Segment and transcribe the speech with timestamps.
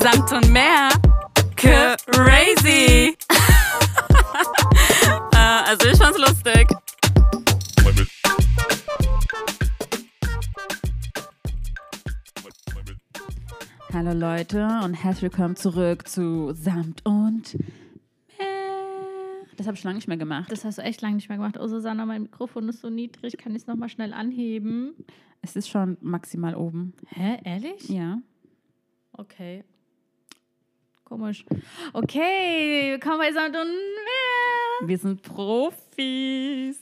[0.00, 0.88] Samt und mehr.
[1.56, 3.16] Crazy.
[5.32, 6.68] äh, also ich fand's lustig.
[13.92, 17.56] Hallo Leute und herzlich willkommen zurück zu Samt und.
[19.56, 20.52] Das habe ich schon lange nicht mehr gemacht.
[20.52, 21.56] Das hast du echt lange nicht mehr gemacht.
[21.58, 23.38] Oh, Susanna, mein Mikrofon ist so niedrig.
[23.38, 24.94] Kann ich es nochmal schnell anheben?
[25.40, 26.92] Es ist schon maximal oben.
[27.08, 27.88] Hä, ehrlich?
[27.88, 28.18] Ja.
[29.16, 29.64] Okay.
[31.04, 31.44] Komisch.
[31.92, 34.88] Okay, willkommen bei Samt und Meer.
[34.88, 36.78] Wir sind Profis.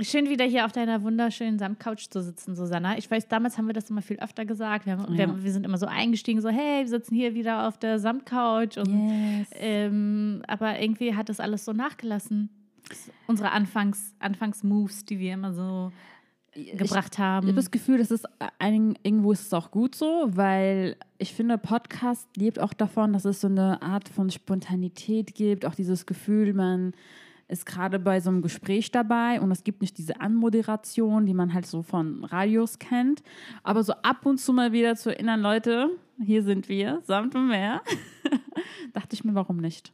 [0.00, 2.96] Schön wieder hier auf deiner wunderschönen Samtcouch zu sitzen, Susanna.
[2.98, 4.86] Ich weiß, damals haben wir das immer viel öfter gesagt.
[4.86, 5.26] Wir, haben, Ja.
[5.28, 8.78] wir, wir sind immer so eingestiegen, so, hey, wir sitzen hier wieder auf der Samtcouch.
[8.78, 9.48] Und, Yes.
[9.54, 12.48] ähm, aber irgendwie hat das alles so nachgelassen.
[13.26, 15.92] Unsere Anfangs, Anfangsmoves, die wir immer so
[16.56, 17.46] gebracht Ich haben.
[17.46, 18.26] habe das Gefühl, das ist
[18.58, 23.24] einigen, irgendwo ist es auch gut so, weil ich finde, Podcast lebt auch davon, dass
[23.24, 26.92] es so eine Art von Spontanität gibt, auch dieses Gefühl, man
[27.48, 31.54] ist gerade bei so einem Gespräch dabei und es gibt nicht diese Anmoderation, die man
[31.54, 33.22] halt so von Radios kennt,
[33.62, 37.48] aber so ab und zu mal wieder zu erinnern, Leute, hier sind wir, samt und
[37.48, 37.82] mehr,
[38.94, 39.92] dachte ich mir, warum nicht?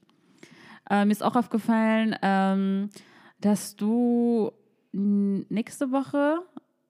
[0.89, 2.89] Äh, mir ist auch aufgefallen, ähm,
[3.41, 4.53] dass du
[4.93, 6.43] nächste Woche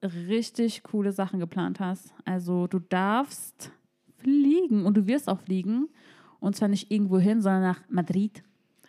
[0.03, 2.13] richtig coole Sachen geplant hast.
[2.25, 3.71] Also du darfst
[4.17, 5.89] fliegen und du wirst auch fliegen.
[6.39, 8.43] Und zwar nicht irgendwo hin, sondern nach Madrid.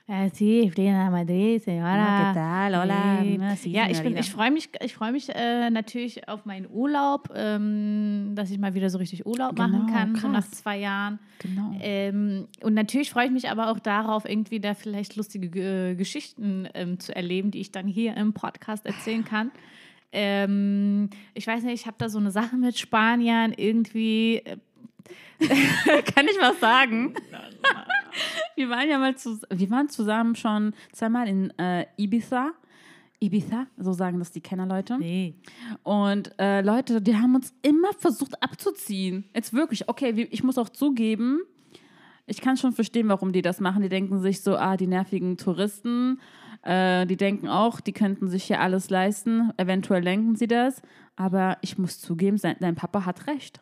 [0.06, 2.32] Ja, sí, nach Madrid, señora.
[2.34, 2.74] ¿Qué tal?
[2.74, 3.56] Hola.
[3.56, 3.70] Sí.
[3.70, 8.32] Ja, ich, bin- ich freue mich, ich freu mich äh, natürlich auf meinen Urlaub, ähm,
[8.34, 10.50] dass ich mal wieder so richtig Urlaub machen Genau, kann, so nach krass.
[10.50, 11.18] zwei Jahren.
[11.38, 11.72] Genau.
[11.80, 16.68] Ähm, und natürlich freue ich mich aber auch darauf, irgendwie da vielleicht lustige äh, Geschichten
[16.74, 19.52] ähm, zu erleben, die ich dann hier im Podcast erzählen kann.
[20.12, 24.42] Ähm, ich weiß nicht, ich habe da so eine Sache mit Spaniern irgendwie.
[26.14, 27.14] Kann ich was sagen?
[28.56, 32.52] wir waren ja mal zu, wir waren zusammen schon zweimal in äh, Ibiza.
[33.20, 34.98] Ibiza, so sagen das die Kennerleute.
[34.98, 35.34] nee.
[35.82, 39.24] Und äh, Leute, die haben uns immer versucht abzuziehen.
[39.34, 41.40] Jetzt wirklich, okay, ich muss auch zugeben,
[42.26, 43.82] ich kann schon verstehen, warum die das machen.
[43.82, 46.20] Die denken sich so, ah, die nervigen Touristen,
[46.62, 49.52] äh, die denken auch, die könnten sich hier alles leisten.
[49.56, 50.80] Eventuell lenken sie das.
[51.16, 53.60] Aber ich muss zugeben, sein, dein Papa hat recht.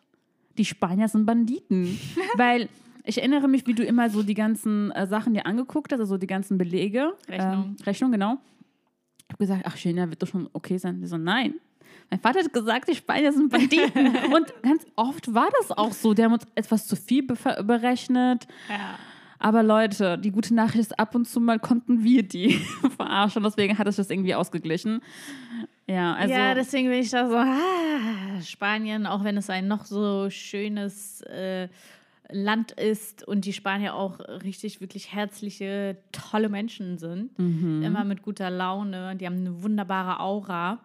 [0.57, 1.99] Die Spanier sind Banditen.
[2.35, 2.69] Weil
[3.03, 6.17] ich erinnere mich, wie du immer so die ganzen äh, Sachen dir angeguckt hast, also
[6.17, 7.13] die ganzen Belege.
[7.27, 7.51] Rechnung.
[7.53, 8.37] Ähm, Rechnung, genau.
[9.19, 10.99] Ich habe gesagt, ach, China wird doch schon okay sein.
[11.01, 11.55] Die so, nein.
[12.09, 14.07] Mein Vater hat gesagt, die Spanier sind Banditen.
[14.33, 16.13] Und ganz oft war das auch so.
[16.13, 18.47] Die haben uns etwas zu viel be- berechnet.
[18.69, 18.97] Ja.
[19.39, 22.51] Aber Leute, die gute Nachricht ist, ab und zu mal konnten wir die
[22.95, 23.43] verarschen.
[23.43, 25.01] Deswegen hat es das irgendwie ausgeglichen.
[25.87, 26.33] Ja, also.
[26.33, 31.21] ja, deswegen bin ich da so, ah, Spanien, auch wenn es ein noch so schönes
[31.21, 31.67] äh,
[32.29, 37.37] Land ist und die Spanier auch richtig, wirklich herzliche, tolle Menschen sind,
[37.83, 40.79] immer mit guter Laune, die haben eine wunderbare Aura,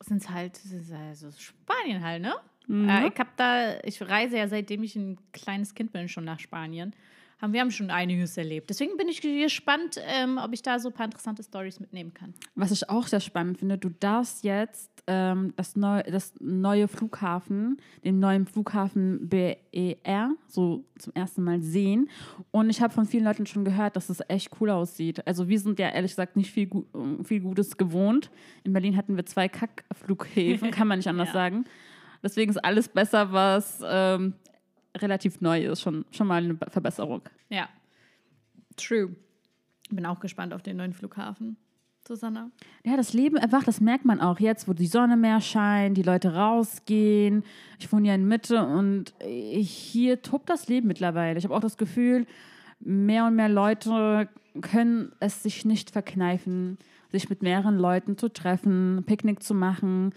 [0.00, 0.60] sind es halt,
[1.08, 2.34] also Spanien halt, ne?
[2.68, 6.40] Äh, ich habe da, ich reise ja seitdem ich ein kleines Kind bin schon nach
[6.40, 6.94] Spanien.
[7.40, 8.70] Haben, wir haben schon einiges erlebt.
[8.70, 12.32] Deswegen bin ich gespannt, ähm, ob ich da so ein paar interessante Stories mitnehmen kann.
[12.54, 17.76] Was ich auch sehr spannend finde, du darfst jetzt ähm, das, neu, das neue Flughafen,
[18.04, 22.08] den neuen Flughafen BER, so zum ersten Mal sehen.
[22.52, 25.26] Und ich habe von vielen Leuten schon gehört, dass es echt cool aussieht.
[25.26, 26.70] Also wir sind ja ehrlich gesagt nicht viel,
[27.24, 28.30] viel Gutes gewohnt.
[28.64, 31.34] In Berlin hatten wir zwei Kackflughäfen, kann man nicht anders Ja.
[31.34, 31.64] sagen.
[32.22, 34.32] Deswegen ist alles besser, was ähm,
[34.96, 35.80] relativ neu ist.
[35.80, 37.22] Schon, schon mal eine Verbesserung.
[37.48, 37.68] Ja,
[38.76, 39.14] true.
[39.90, 41.56] Bin auch gespannt auf den neuen Flughafen.
[42.06, 42.50] Susanna?
[42.84, 46.02] Ja, das Leben erwacht, das merkt man auch jetzt, wo die Sonne mehr scheint, die
[46.02, 47.42] Leute rausgehen.
[47.78, 51.38] Ich wohne ja in Mitte und hier tobt das Leben mittlerweile.
[51.38, 52.26] Ich habe auch das Gefühl,
[52.78, 54.28] mehr und mehr Leute
[54.60, 56.78] können es sich nicht verkneifen,
[57.10, 60.12] sich mit mehreren Leuten zu treffen, Picknick zu machen,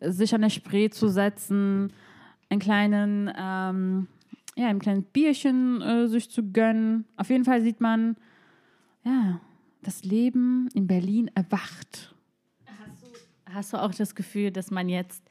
[0.00, 1.92] sich an der Spree zu setzen,
[2.48, 4.08] einen kleinen, ähm,
[4.56, 7.04] ja, ein kleines Bierchen äh, sich zu gönnen.
[7.16, 8.16] Auf jeden Fall sieht man,
[9.04, 9.40] ja,
[9.82, 12.14] das Leben in Berlin erwacht.
[13.52, 15.22] Hast du auch das Gefühl, dass man jetzt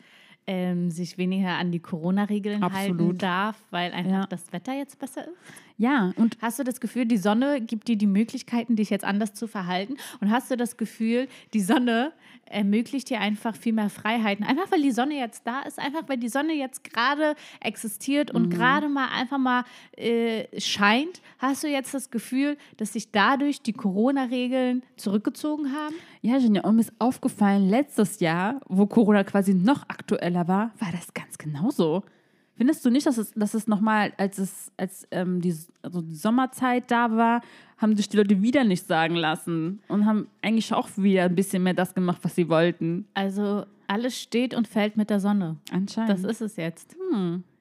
[0.48, 4.26] ähm, sich weniger an die Corona-Regeln halten darf, weil einfach Ja.
[4.28, 5.34] das Wetter jetzt besser ist?
[5.82, 9.34] Ja, und Hast du das Gefühl, die Sonne gibt dir die Möglichkeiten, dich jetzt anders
[9.34, 9.98] zu verhalten?
[10.20, 12.14] Und hast du das Gefühl, die Sonne
[12.46, 14.46] ermöglicht dir einfach viel mehr Freiheiten?
[14.46, 18.52] Einfach weil die Sonne jetzt da ist, einfach weil die Sonne jetzt gerade existiert und
[18.52, 19.64] gerade mal einfach mal
[19.98, 25.96] äh, scheint, hast du jetzt das Gefühl, dass sich dadurch die Corona-Regeln zurückgezogen haben?
[26.22, 30.92] ja, Genia, und mir ist aufgefallen, letztes Jahr, wo Corona quasi noch aktueller war, war
[30.92, 32.04] das ganz genauso.
[32.56, 36.16] Findest du nicht, dass es, dass es nochmal, als es, als ähm, die, also die
[36.16, 37.42] Sommerzeit da war,
[37.78, 41.64] haben sich die Leute wieder nicht sagen lassen und haben eigentlich auch wieder ein bisschen
[41.64, 43.08] mehr das gemacht, was sie wollten.
[43.14, 45.58] Also alles steht und fällt mit der Sonne.
[45.72, 46.12] Anscheinend.
[46.12, 46.96] Das ist es jetzt.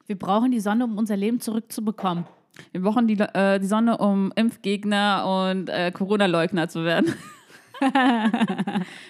[0.05, 2.25] Wir brauchen die Sonne, um unser Leben zurückzubekommen.
[2.71, 7.13] Wir brauchen die, äh, die Sonne, um Impfgegner und äh, Corona-Leugner zu werden.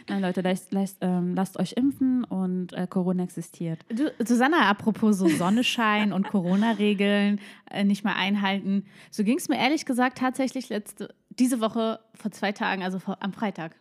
[0.08, 3.80] Nein, Leute, lasst, lasst, ähm, lasst euch impfen und äh, Corona existiert.
[3.90, 7.40] Du, Susanna, apropos so Sonnenschein und Corona-Regeln
[7.70, 8.86] äh, nicht mehr einhalten.
[9.12, 13.18] So ging es mir ehrlich gesagt tatsächlich letzte, diese Woche vor zwei Tagen, also vor,
[13.22, 13.76] am Freitag.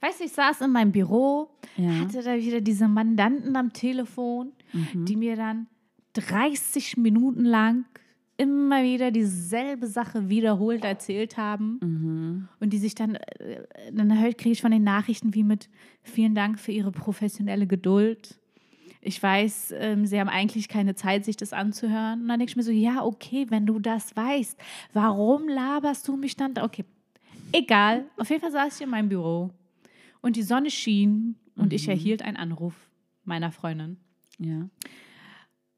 [0.00, 1.90] Weißt du, ich saß in meinem Büro, Ja.
[2.00, 4.52] hatte da wieder diese Mandanten am Telefon,
[4.92, 5.66] die mir dann
[6.14, 7.86] 30 Minuten lang
[8.42, 11.78] immer wieder dieselbe Sache wiederholt erzählt haben
[12.60, 13.62] und die sich dann, äh,
[13.92, 15.68] dann höre- kriege ich von den Nachrichten wie mit
[16.02, 18.38] vielen Dank für Ihre professionelle Geduld.
[19.00, 22.22] Ich weiß, ähm, Sie haben eigentlich keine Zeit, sich das anzuhören.
[22.22, 24.56] Und dann denke ich mir so, ja, okay, wenn du das weißt,
[24.92, 26.54] warum laberst du mich dann?
[26.54, 26.64] da?
[26.64, 26.84] Okay,
[27.52, 28.04] egal.
[28.16, 29.50] Auf jeden Fall saß ich in meinem Büro
[30.20, 32.74] und die Sonne schien und ich erhielt einen Anruf
[33.24, 33.96] meiner Freundin
[34.38, 34.68] Ja.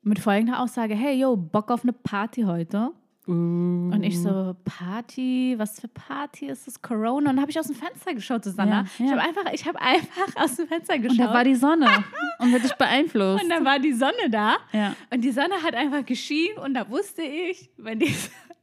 [0.05, 2.91] Mit folgender Aussage: Hey, yo, Bock auf eine Party heute?
[3.27, 5.55] Und ich so, Party?
[5.57, 6.83] Was für Party ist das?
[6.83, 7.17] Corona?
[7.17, 8.85] Und dann habe ich aus dem Fenster geschaut, Susanna.
[8.99, 9.07] Ja, ja.
[9.07, 11.21] Ich habe einfach, ich habe einfach aus dem Fenster Und geschaut.
[11.21, 11.87] da war die Sonne
[12.39, 13.43] und hat dich beeinflusst.
[13.43, 14.57] und da war die Sonne da.
[14.73, 14.95] Ja.
[15.11, 18.15] Und die Sonne hat einfach geschienen und da wusste ich, wenn die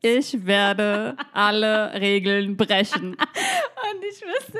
[0.03, 3.11] Ich werde alle Regeln brechen.
[3.15, 4.57] Und ich wusste,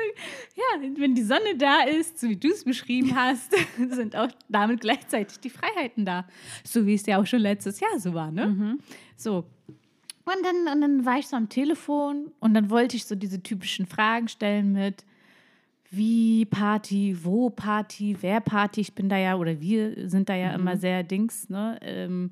[0.54, 3.52] ja, wenn die Sonne da ist, so wie du es beschrieben hast,
[3.90, 6.28] sind auch damit gleichzeitig die Freiheiten da.
[6.62, 8.78] So wie es ja auch schon letztes Jahr so war, ne?
[9.16, 9.44] So.
[10.24, 13.42] Und dann, und dann war ich so am Telefon und dann wollte ich so diese
[13.42, 15.04] typischen Fragen stellen mit
[15.90, 18.80] wie Party, wo Party, wer Party.
[18.80, 21.78] Ich bin da ja, oder wir sind da ja immer sehr Dings, ne?
[21.82, 22.30] Ähm,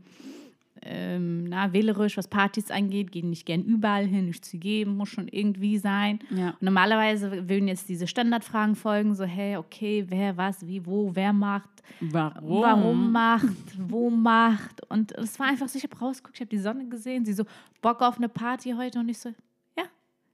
[0.82, 5.10] ähm, na, wählerisch, was Partys angeht, gehen nicht gern überall hin, nicht zu geben, muss
[5.10, 6.20] schon irgendwie sein.
[6.30, 6.54] Ja.
[6.60, 11.68] Normalerweise würden jetzt diese Standardfragen folgen, so, hey, okay, wer, was, wie, wo, wer macht,
[12.00, 12.62] Warum?
[12.62, 14.88] warum macht, wo macht.
[14.90, 17.44] Und es war einfach so, ich habe rausgeguckt, ich habe die Sonne gesehen, sie so,
[17.82, 19.30] Bock auf eine Party heute und ich so,
[19.76, 19.84] ja,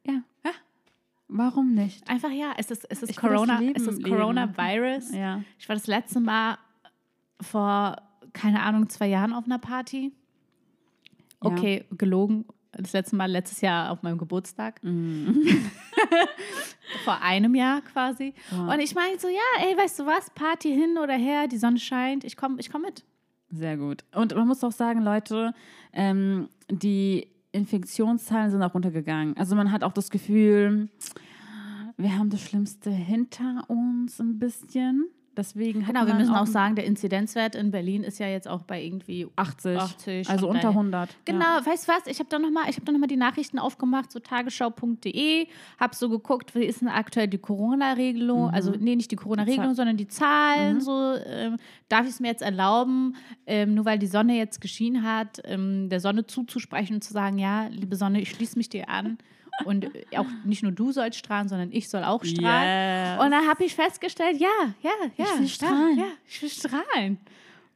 [0.06, 0.22] Ja.
[0.44, 0.52] Ja.
[1.28, 2.08] Warum nicht?
[2.08, 4.04] einfach ja, es ist, es ist Ich Corona, es ist.
[4.04, 5.12] Coronavirus.
[5.12, 5.42] Ja.
[5.58, 6.56] Ich war das letzte Mal
[7.40, 7.96] vor,
[8.32, 10.12] keine Ahnung, zwei Jahren auf einer Party.
[11.42, 11.50] Ja.
[11.50, 12.44] Okay, gelogen.
[12.72, 14.82] Das letzte Mal letztes Jahr auf meinem Geburtstag.
[14.82, 15.46] Mhm.
[17.04, 18.34] Vor einem Jahr quasi.
[18.50, 18.72] Ja.
[18.72, 20.30] Und ich meine so, ja, ey, weißt du was?
[20.30, 23.04] Party hin oder her, die Sonne scheint, ich komme ich komm mit.
[23.50, 24.04] Sehr gut.
[24.14, 25.54] Und man muss auch sagen, Leute,
[25.92, 29.36] ähm, die Infektionszahlen sind auch runtergegangen.
[29.36, 30.88] Also man hat auch das Gefühl,
[31.96, 35.06] wir haben das Schlimmste hinter uns ein bisschen.
[35.36, 38.82] Deswegen Genau, wir müssen auch sagen, der Inzidenzwert in Berlin ist ja jetzt auch bei
[38.82, 41.10] irgendwie 80, 80, also unter daher- 100.
[41.24, 42.06] Genau, weißt du was?
[42.06, 45.46] Ich habe da nochmal noch mal die Nachrichten aufgemacht, so tagesschau.de,
[45.78, 48.50] habe so geguckt, wie ist denn aktuell die Corona-Regelung?
[48.50, 50.80] Also, nee, nicht die Corona-Regelung, sondern die Zahlen.
[50.80, 51.56] So, ähm,
[51.88, 53.14] darf ich es mir jetzt erlauben,
[53.46, 57.38] ähm, nur weil die Sonne jetzt geschienen hat, ähm, der Sonne zuzusprechen und zu sagen,
[57.38, 59.18] ja, liebe Sonne, ich schließe mich dir an.
[59.64, 63.16] Und äh, auch nicht nur du sollst strahlen, sondern ich soll auch strahlen.
[63.18, 63.24] Yes.
[63.24, 64.48] Und dann habe ich festgestellt, ja,
[64.82, 65.24] ja, ja.
[65.34, 65.98] Ich will strahlen.
[65.98, 67.18] Ja, ja, ich will strahlen.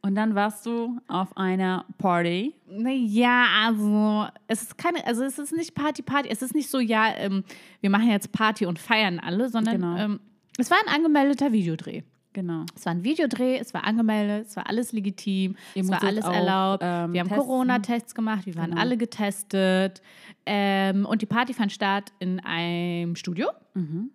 [0.02, 2.54] Und dann warst du auf einer Party.
[2.66, 6.28] Naja, also es ist keine, also es ist nicht Party, Party.
[6.30, 7.44] Es ist nicht so, ja, ähm,
[7.80, 9.96] wir machen jetzt Party und feiern alle, sondern Genau.
[9.96, 10.20] ähm,
[10.56, 12.02] es war ein angemeldeter Videodreh.
[12.32, 12.64] Genau.
[12.76, 16.24] Es war ein Videodreh, es war angemeldet, es war alles legitim, Ihr es war alles
[16.24, 16.82] auch, erlaubt.
[16.86, 17.28] ähm, wir haben.
[17.30, 18.80] Corona-Tests gemacht, wir waren Genau.
[18.80, 20.00] alle getestet.
[20.46, 23.48] Ähm, und die Party fand statt in einem Studio.
[23.74, 24.10] Mhm.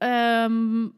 [0.00, 0.94] Ähm,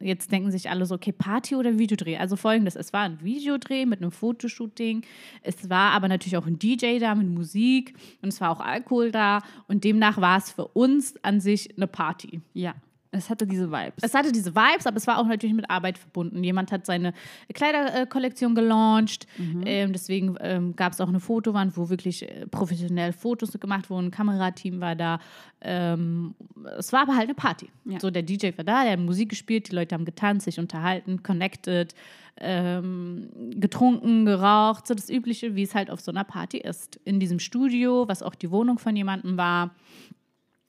[0.00, 2.18] jetzt denken sich alle so, okay, Party oder Videodreh?
[2.18, 5.02] Also folgendes, es war ein Videodreh mit einem Fotoshooting,
[5.42, 9.10] es war aber natürlich auch ein DJ da mit Musik und es war auch Alkohol
[9.10, 12.40] da und demnach war es für uns an sich eine Party.
[12.54, 12.74] Ja.
[13.10, 14.02] Es hatte diese Vibes.
[14.02, 16.42] Es hatte diese Vibes, aber es war auch natürlich mit Arbeit verbunden.
[16.42, 17.14] Jemand hat seine
[17.52, 19.26] Kleiderkollektion gelauncht.
[19.64, 24.06] Ähm, deswegen ähm, gab es auch eine Fotowand, wo wirklich äh, professionell Fotos gemacht wurden.
[24.06, 25.18] Ein Kamerateam war da.
[25.60, 26.34] Ähm,
[26.78, 27.68] es war aber halt eine Party.
[27.84, 28.00] Ja.
[28.00, 31.22] So, der DJ war da, der hat Musik gespielt, die Leute haben getanzt, sich unterhalten,
[31.22, 31.94] connected,
[32.38, 34.86] ähm, getrunken, geraucht.
[34.86, 37.00] So das Übliche, wie es halt auf so einer Party ist.
[37.04, 39.70] In diesem Studio, was auch die Wohnung von jemandem war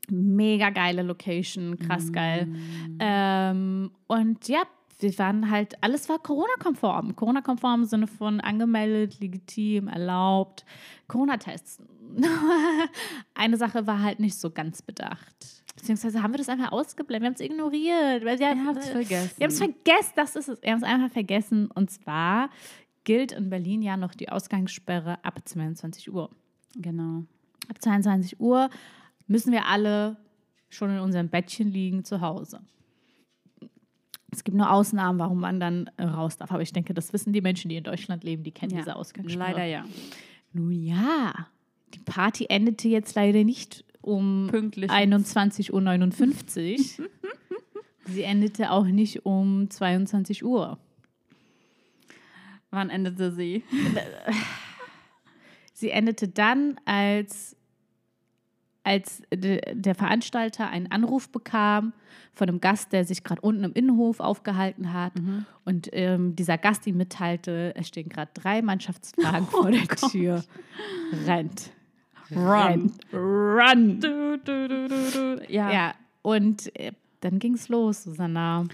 [0.10, 2.48] mega geile Location, krass geil.
[3.00, 4.64] Ähm, und ja,
[5.00, 7.16] wir waren halt, alles war Corona-konform.
[7.16, 10.66] Corona-konform im Sinne von angemeldet, legitim, erlaubt.
[11.08, 11.80] Corona-Tests.
[13.36, 15.64] Eine Sache war halt nicht so ganz bedacht.
[15.76, 18.26] Beziehungsweise haben wir das einfach ausgeblendet, wir haben es ignoriert.
[18.26, 19.34] Weil wir Ihr habt's vergessen.
[19.38, 20.62] Wir haben es vergessen, das ist es.
[20.64, 21.70] Wir haben es einfach vergessen.
[21.70, 22.50] Und zwar
[23.04, 26.32] gilt in Berlin ja noch die Ausgangssperre ab 22 Uhr.
[26.76, 27.24] Genau.
[27.70, 28.70] Ab 22 Uhr
[29.28, 30.18] müssen wir alle
[30.70, 32.60] schon in unserem Bettchen liegen zu Hause.
[34.32, 36.52] Es gibt nur Ausnahmen, warum man dann äh, raus darf.
[36.52, 38.96] Aber ich denke, das wissen die Menschen, die in Deutschland leben, die kennen Ja, diese
[38.96, 39.52] Ausgangssperre.
[39.52, 39.86] Leider ja.
[40.54, 41.48] Nun ja,
[41.94, 44.92] die Party endete jetzt leider nicht um Pünktlich.
[44.92, 47.08] 21.59 Uhr.
[48.06, 50.78] Sie endete auch nicht um 22 Uhr.
[52.72, 53.64] Wann endete sie?
[55.74, 57.57] Sie endete dann, als,
[58.88, 61.92] als de, der Veranstalter einen Anruf bekam
[62.34, 65.12] von einem Gast, der sich gerade unten im Innenhof aufgehalten hat.
[65.66, 70.44] Und ähm, dieser Gast ihm mitteilte, es stehen gerade drei Mannschaftswagen vor der Tür.
[71.26, 71.72] Rennt.
[72.32, 72.94] Run.
[73.12, 74.00] Run.
[74.00, 75.46] Du, du, du, du, du.
[75.52, 75.72] Ja.
[75.72, 78.66] Ja, und äh, dann ging es los, Susanna.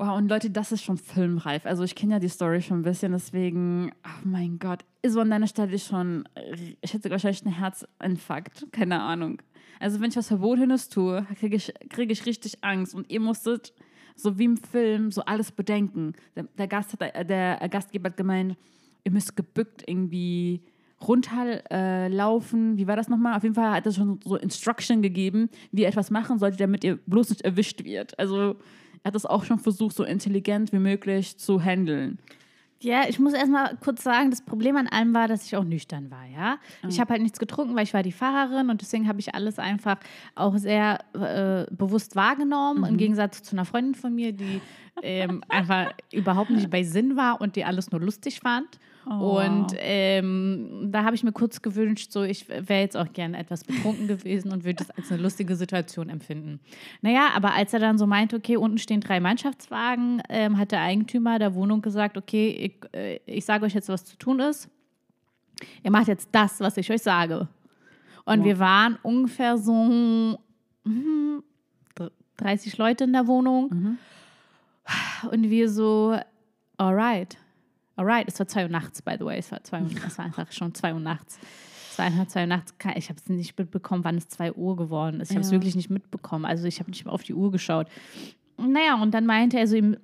[0.00, 1.66] Wow, und Leute, das ist schon filmreif.
[1.66, 5.28] Also ich kenne ja die Story schon ein bisschen, deswegen, oh mein Gott, so an
[5.28, 6.26] deiner Stelle schon,
[6.80, 9.42] ich hätte wahrscheinlich einen Herzinfarkt, keine Ahnung.
[9.78, 13.74] Also wenn ich was Verbotenes tue, kriege ich, krieg ich richtig Angst und ihr musstet,
[14.16, 16.14] so wie im Film, so alles bedenken.
[16.34, 18.56] Der, der, Gast hat, der Gastgeber hat gemeint,
[19.04, 20.62] ihr müsst gebückt irgendwie
[21.06, 22.74] runterlaufen.
[22.74, 23.36] Äh, wie war das nochmal?
[23.36, 26.84] Auf jeden Fall hat er schon so Instruction gegeben, wie ihr etwas machen solltet, damit
[26.84, 28.18] ihr bloß nicht erwischt wird.
[28.18, 28.56] Also
[29.02, 32.18] er hat das auch schon versucht, so intelligent wie möglich zu handeln.
[32.82, 36.10] Ja, ich muss erstmal kurz sagen, das Problem an allem war, dass ich auch nüchtern
[36.10, 36.56] war, ja.
[36.88, 39.58] Ich habe halt nichts getrunken, weil ich war die Fahrerin und deswegen habe ich alles
[39.58, 39.98] einfach
[40.34, 44.62] auch sehr äh, bewusst wahrgenommen, im Gegensatz zu einer Freundin von mir, die
[45.02, 48.78] ähm, einfach überhaupt nicht bei Sinn war und die alles nur lustig fand.
[49.18, 53.64] Und ähm, da habe ich mir kurz gewünscht, so ich wäre jetzt auch gerne etwas
[53.64, 56.60] betrunken gewesen und würde es als eine lustige Situation empfinden.
[57.02, 60.82] Naja, aber als er dann so meinte, okay, unten stehen drei Mannschaftswagen, ähm, hat der
[60.82, 64.68] Eigentümer der Wohnung gesagt, okay, ich, äh, ich sage euch jetzt, was zu tun ist.
[65.82, 67.48] Ihr macht jetzt das, was ich euch sage.
[68.24, 68.44] Und Wow.
[68.46, 70.38] wir waren ungefähr so
[70.84, 71.42] hm,
[72.36, 73.98] 30 Leute in der Wohnung.
[75.30, 76.16] Und wir so,
[76.76, 77.36] alright,
[78.00, 78.26] alright.
[78.28, 79.38] Es war 2 Uhr nachts, by the way.
[79.38, 81.38] Es war, zwei es war einfach schon 2 Uhr nachts.
[81.92, 82.74] Es war einfach 2 Uhr nachts.
[82.96, 85.30] Ich habe es nicht mitbekommen, wann es 2 Uhr geworden ist.
[85.30, 85.56] Ich habe es Ja.
[85.56, 86.44] wirklich nicht mitbekommen.
[86.44, 87.88] Also ich habe nicht mehr auf die Uhr geschaut.
[88.58, 89.98] Naja, und dann meinte er so, ihr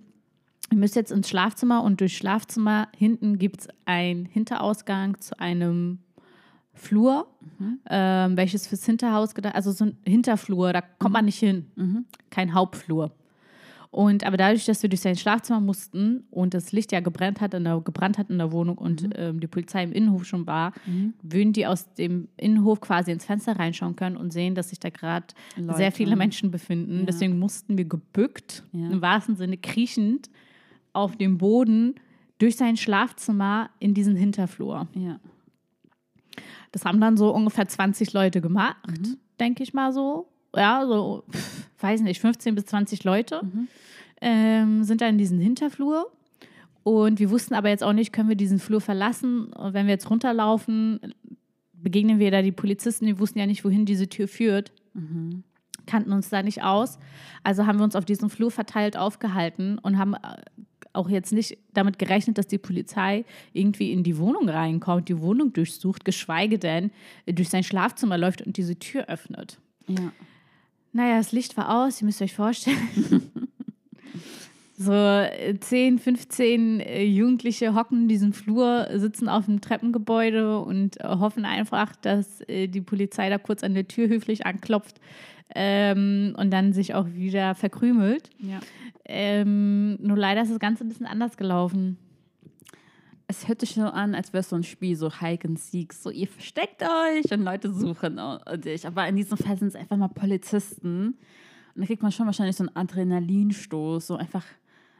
[0.74, 5.98] müsst jetzt ins Schlafzimmer und durch Schlafzimmer hinten gibt es einen Hinterausgang zu einem
[6.74, 7.26] Flur,
[7.88, 12.52] ähm, welches fürs Hinterhaus gedacht, also so ein Hinterflur, da kommt man nicht hin, kein
[12.52, 13.12] Hauptflur.
[13.90, 17.54] Und aber dadurch, dass wir durch sein Schlafzimmer mussten und das Licht ja gebrannt hat
[17.54, 20.72] in der, gebrannt hat in der Wohnung und ähm, die Polizei im Innenhof schon war,
[21.22, 24.90] würden die aus dem Innenhof quasi ins Fenster reinschauen können und sehen, dass sich da
[24.90, 25.26] gerade
[25.76, 27.00] sehr viele Menschen befinden.
[27.00, 27.04] Ja.
[27.06, 28.90] Deswegen mussten wir gebückt, Ja.
[28.90, 30.28] im wahrsten Sinne kriechend,
[30.92, 31.94] auf dem Boden
[32.38, 34.88] durch sein Schlafzimmer in diesen Hinterflur.
[34.94, 35.18] Ja.
[36.72, 39.16] Das haben dann so ungefähr 20 Leute gemacht, Mhm.
[39.40, 40.28] denke ich mal so.
[40.56, 43.68] Ja, so, pff, weiß nicht, 15 bis 20 Leute Mhm.
[44.20, 46.10] ähm, sind dann in diesen Hinterflur.
[46.82, 49.52] Und wir wussten aber jetzt auch nicht, können wir diesen Flur verlassen.
[49.52, 51.00] Und wenn wir jetzt runterlaufen,
[51.72, 54.72] begegnen wir da die Polizisten, die wussten ja nicht, wohin diese Tür führt.
[55.86, 56.98] Kannten uns da nicht aus.
[57.44, 60.18] Also haben wir uns auf diesem Flur verteilt aufgehalten und haben äh,
[60.92, 65.52] auch jetzt nicht damit gerechnet, dass die Polizei irgendwie in die Wohnung reinkommt, die Wohnung
[65.52, 66.90] durchsucht, geschweige denn
[67.26, 69.58] äh, durch sein Schlafzimmer läuft und diese Tür öffnet.
[69.88, 70.12] Ja.
[70.96, 72.78] Naja, das Licht war aus, ihr müsst euch vorstellen.
[74.78, 80.98] so äh, 10, 15 äh, Jugendliche hocken in diesem Flur, sitzen auf dem Treppengebäude und
[80.98, 84.98] äh, hoffen einfach, dass äh, die Polizei da kurz an der Tür höflich anklopft
[85.54, 88.30] ähm, und dann sich auch wieder verkrümelt.
[88.38, 88.60] ja.
[89.04, 91.98] Ähm, nur leider ist das Ganze ein bisschen anders gelaufen.
[93.28, 95.92] Es hört sich so an, als wäre es so ein Spiel, so Hike and Seek,
[95.92, 98.20] so ihr versteckt euch und Leute suchen
[98.58, 98.86] dich.
[98.86, 101.18] Aber in diesem Fall sind es einfach mal Polizisten.
[101.74, 104.44] Und da kriegt man schon wahrscheinlich so einen Adrenalinstoß, so einfach,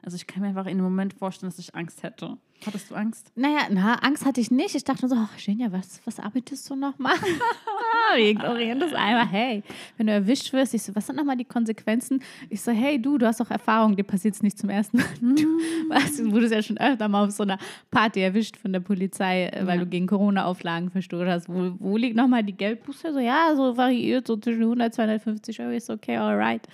[0.03, 2.37] also ich kann mir einfach in dem Moment vorstellen, dass ich Angst hätte.
[2.65, 3.31] Hattest du Angst?
[3.37, 4.75] Naja, na, Angst hatte ich nicht.
[4.75, 7.15] Ich dachte nur so, ach, Genia, was, was arbeitest du nochmal?
[8.17, 9.27] Wir ignorieren das einmal.
[9.27, 9.63] Hey,
[9.97, 12.23] wenn du erwischt wirst, ich so, was sind nochmal die Konsequenzen?
[12.49, 15.07] Ich so, hey, du, du hast doch Erfahrung, dir passiert es nicht zum ersten Mal.
[15.21, 15.45] Du
[15.91, 17.59] weißt, du wurdest ja schon öfter mal auf so einer
[17.91, 19.85] Party erwischt von der Polizei, äh, weil Ja.
[19.85, 21.49] du gegen Corona-Auflagen verstoßen hast.
[21.49, 23.13] Wo, wo liegt nochmal die Geldbuße?
[23.13, 25.71] So, ja, so variiert, so zwischen 100 250 Euro.
[25.73, 26.67] Ich so, okay, alright.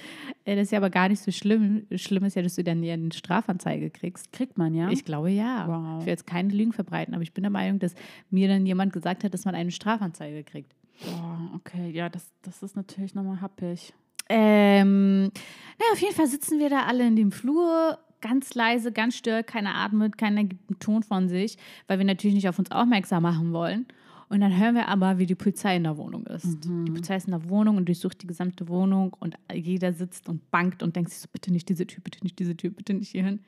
[0.45, 1.87] Äh, Das ist ja aber gar nicht so schlimm.
[1.97, 4.33] Schlimm ist ja, dass du dann ja eine Strafanzeige kriegst.
[4.33, 4.89] Kriegt man, ja?
[4.91, 5.67] Ich glaube ja.
[5.67, 5.72] Wow.
[6.00, 7.95] Ich will jetzt keine Lügen verbreiten, aber ich bin der Meinung, dass
[8.31, 10.75] mir dann jemand gesagt hat, dass man eine Strafanzeige kriegt.
[11.05, 13.93] Boah, okay, ja, das, das ist natürlich nochmal happig.
[14.29, 19.17] Ähm, naja, auf jeden Fall sitzen wir da alle in dem Flur ganz leise, ganz
[19.17, 22.71] still, keiner atmet, keiner gibt einen Ton von sich, weil wir natürlich nicht auf uns
[22.71, 23.87] aufmerksam machen wollen.
[24.29, 26.64] Und dann hören wir aber, wie die Polizei in der Wohnung ist.
[26.64, 30.50] Die Polizei ist in der Wohnung und durchsucht die gesamte Wohnung und jeder sitzt und
[30.50, 33.11] bangt und denkt sich so, bitte nicht diese Tür, bitte nicht diese Tür, bitte nicht
[33.11, 33.41] hierhin.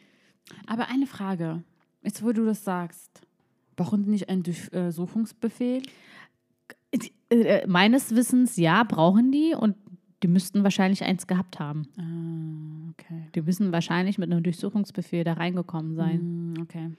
[0.66, 1.64] Aber eine Frage.
[2.04, 3.22] Jetzt, wo du das sagst.
[3.76, 5.82] Brauchen die nicht einen Durchsuchungsbefehl?
[7.30, 9.74] Äh, meines Wissens, ja, brauchen die und
[10.22, 11.88] die müssten wahrscheinlich eins gehabt haben.
[11.98, 13.28] Ah, okay.
[13.34, 16.20] Die müssen wahrscheinlich mit einem Durchsuchungsbefehl da reingekommen sein.
[16.20, 16.90] Hm, okay.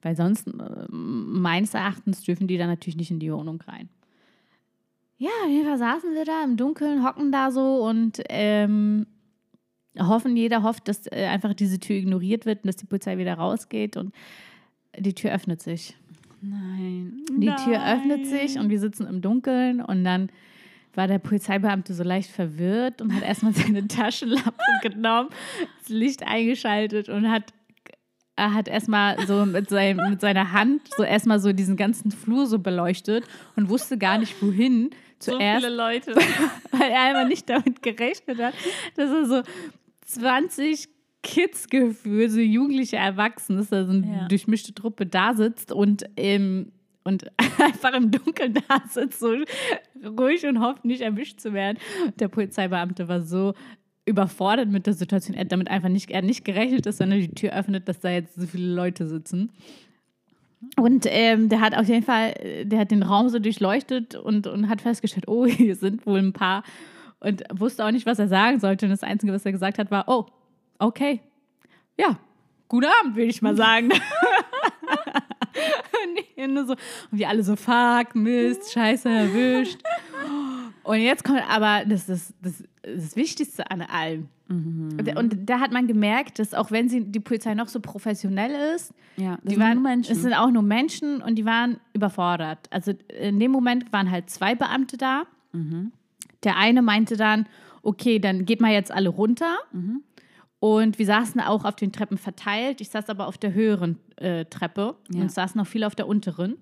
[0.00, 3.88] Weil sonst, äh, meines Erachtens, dürfen die da natürlich nicht in die Wohnung rein.
[5.18, 9.06] Ja, auf jeden Fall saßen wir da im Dunkeln, hocken da so und ähm,
[9.96, 13.34] hoffen, jeder hofft, dass äh, einfach diese Tür ignoriert wird und dass die Polizei wieder
[13.34, 14.12] rausgeht und
[14.98, 15.96] die Tür öffnet sich.
[16.40, 17.24] Nein.
[17.30, 20.30] Die Tür öffnet sich und wir sitzen im Dunkeln und dann
[20.94, 25.30] war der Polizeibeamte so leicht verwirrt und hat erstmal seine Taschenlampe genommen,
[25.80, 27.52] das Licht eingeschaltet und hat
[28.34, 32.46] er hat erstmal so mit, seinem, mit seiner Hand so erstmal so diesen ganzen Flur
[32.46, 33.24] so beleuchtet
[33.56, 36.14] und wusste gar nicht wohin zuerst, So viele Leute.
[36.72, 38.54] weil er einfach nicht damit gerechnet hat,
[38.96, 39.42] dass er so
[40.06, 40.88] 20
[41.22, 44.28] Kids gefühlt, so jugendliche Erwachsene, dass da so eine Ja.
[44.28, 46.72] durchmischte Truppe da sitzt und im
[47.04, 47.26] und
[47.60, 49.34] einfach im Dunkeln da sitzt, so
[50.04, 51.78] ruhig und hofft, nicht erwischt zu werden.
[52.06, 53.54] Und der Polizeibeamte war so
[54.04, 55.34] überfordert mit der Situation.
[55.36, 58.00] Er hat damit einfach nicht, er nicht gerechnet, dass wenn er die Tür öffnet, dass
[58.00, 59.50] da jetzt so viele Leute sitzen.
[60.76, 64.68] Und ähm, der hat auf jeden Fall, der hat den Raum so durchleuchtet und, und
[64.68, 66.62] hat festgestellt, oh, hier sind wohl ein paar.
[67.20, 68.86] Und wusste auch nicht, was er sagen sollte.
[68.86, 70.26] Und das Einzige, was er gesagt hat, war, oh,
[70.82, 71.20] okay.
[71.98, 72.18] Ja,
[72.68, 73.90] guten Abend, würde ich mal sagen.
[76.36, 79.80] und, nur so, und wir alle so, fuck, Mist, scheiße, erwischt.
[80.82, 84.28] Und jetzt kommt aber das, das, das, das Wichtigste an allem.
[84.48, 88.74] Und, und da hat man gemerkt, dass auch wenn sie, die Polizei noch so professionell
[88.74, 90.12] ist, Ja, die waren, Menschen.
[90.12, 92.58] Es sind auch nur Menschen und die waren überfordert.
[92.70, 95.22] Also in dem Moment waren halt zwei Beamte da.
[96.44, 97.46] Der eine meinte dann,
[97.82, 99.56] okay, dann geht mal jetzt alle runter.
[100.62, 102.80] Und wir saßen auch auf den Treppen verteilt.
[102.80, 105.22] Ich saß aber auf der höheren äh, Treppe Ja.
[105.22, 106.54] und saßen noch viele auf der unteren.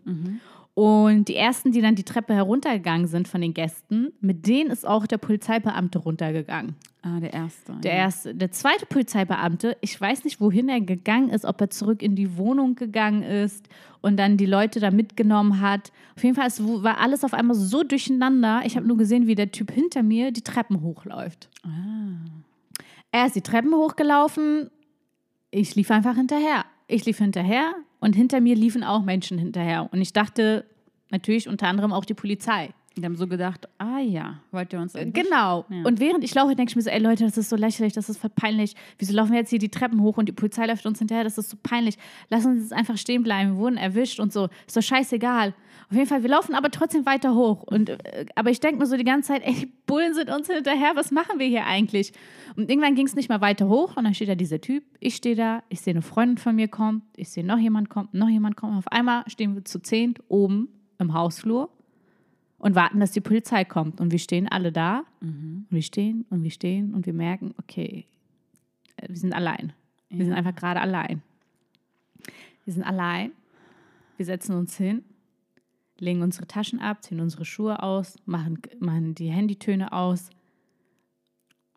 [0.72, 4.86] Und die ersten, die dann die Treppe heruntergegangen sind von den Gästen, mit denen ist
[4.86, 6.76] auch der Polizeibeamte runtergegangen.
[7.02, 7.74] ah, der erste.
[7.84, 12.02] Der erste, der zweite Polizeibeamte, ich weiß nicht, wohin er gegangen ist, ob er zurück
[12.02, 13.68] in die Wohnung gegangen ist
[14.00, 15.92] und dann die Leute da mitgenommen hat.
[16.16, 16.48] Auf jeden Fall
[16.82, 18.62] war alles auf einmal so durcheinander.
[18.64, 21.50] Ich habe nur gesehen, wie der Typ hinter mir die Treppen hochläuft.
[23.12, 24.70] Er ist die Treppen hochgelaufen.
[25.50, 26.64] Ich lief einfach hinterher.
[26.86, 29.88] Ich lief hinterher und hinter mir liefen auch Menschen hinterher.
[29.92, 30.64] Und ich dachte
[31.10, 32.70] natürlich unter anderem auch die Polizei.
[33.00, 35.64] Die haben so gedacht, ah ja, wollt ihr uns endlich- Genau.
[35.68, 35.82] Ja.
[35.84, 38.08] Und während ich laufe, denke ich mir so, ey Leute, das ist so lächerlich, das
[38.08, 38.74] ist voll peinlich.
[38.98, 41.24] Wieso laufen wir jetzt hier die Treppen hoch und die Polizei läuft uns hinterher?
[41.24, 41.96] Das ist so peinlich.
[42.28, 43.52] Lass uns jetzt einfach stehen bleiben.
[43.52, 44.48] Wir wurden erwischt und so.
[44.66, 45.54] Ist doch scheißegal.
[45.90, 47.64] Auf jeden Fall, wir laufen aber trotzdem weiter hoch.
[47.64, 50.46] Und, äh, aber ich denke mir so die ganze Zeit, ey, die Bullen sind uns
[50.48, 50.92] hinterher.
[50.94, 52.12] Was machen wir hier eigentlich?
[52.54, 53.96] Und irgendwann ging es nicht mehr weiter hoch.
[53.96, 54.84] Und dann steht da dieser Typ.
[55.00, 55.62] Ich stehe da.
[55.68, 57.02] Ich sehe eine Freundin von mir kommt.
[57.16, 58.14] Ich sehe noch jemand kommt.
[58.14, 58.72] Noch jemand kommt.
[58.72, 60.68] Und auf einmal stehen wir zu zehnt oben
[61.00, 61.70] im Hausflur
[62.60, 64.00] und warten, dass die Polizei kommt.
[64.00, 68.06] Und wir stehen alle da und wir stehen und wir stehen und wir merken, okay,
[68.96, 69.72] äh, wir sind allein.
[70.08, 71.22] Wir sind einfach gerade allein.
[72.64, 73.32] Wir sind allein.
[74.16, 75.02] Wir setzen uns hin,
[75.98, 80.28] legen unsere Taschen ab, ziehen unsere Schuhe aus, machen, machen die Handytöne aus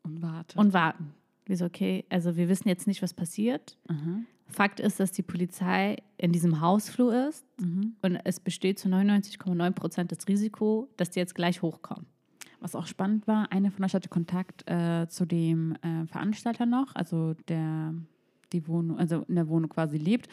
[0.03, 0.59] Und warte.
[0.59, 1.13] und warten.
[1.45, 3.77] Wir so, okay, also wir wissen jetzt nicht, was passiert.
[4.47, 7.45] Fakt ist, dass die Polizei in diesem Hausflur ist
[8.01, 12.05] und es besteht zu 99,9 Prozent das Risiko, dass die jetzt gleich hochkommen.
[12.59, 16.95] Was auch spannend war, eine von euch hatte Kontakt äh, zu dem äh, Veranstalter noch,
[16.95, 17.93] also der
[18.53, 20.29] die Wohnung, also in der Wohnung quasi lebt.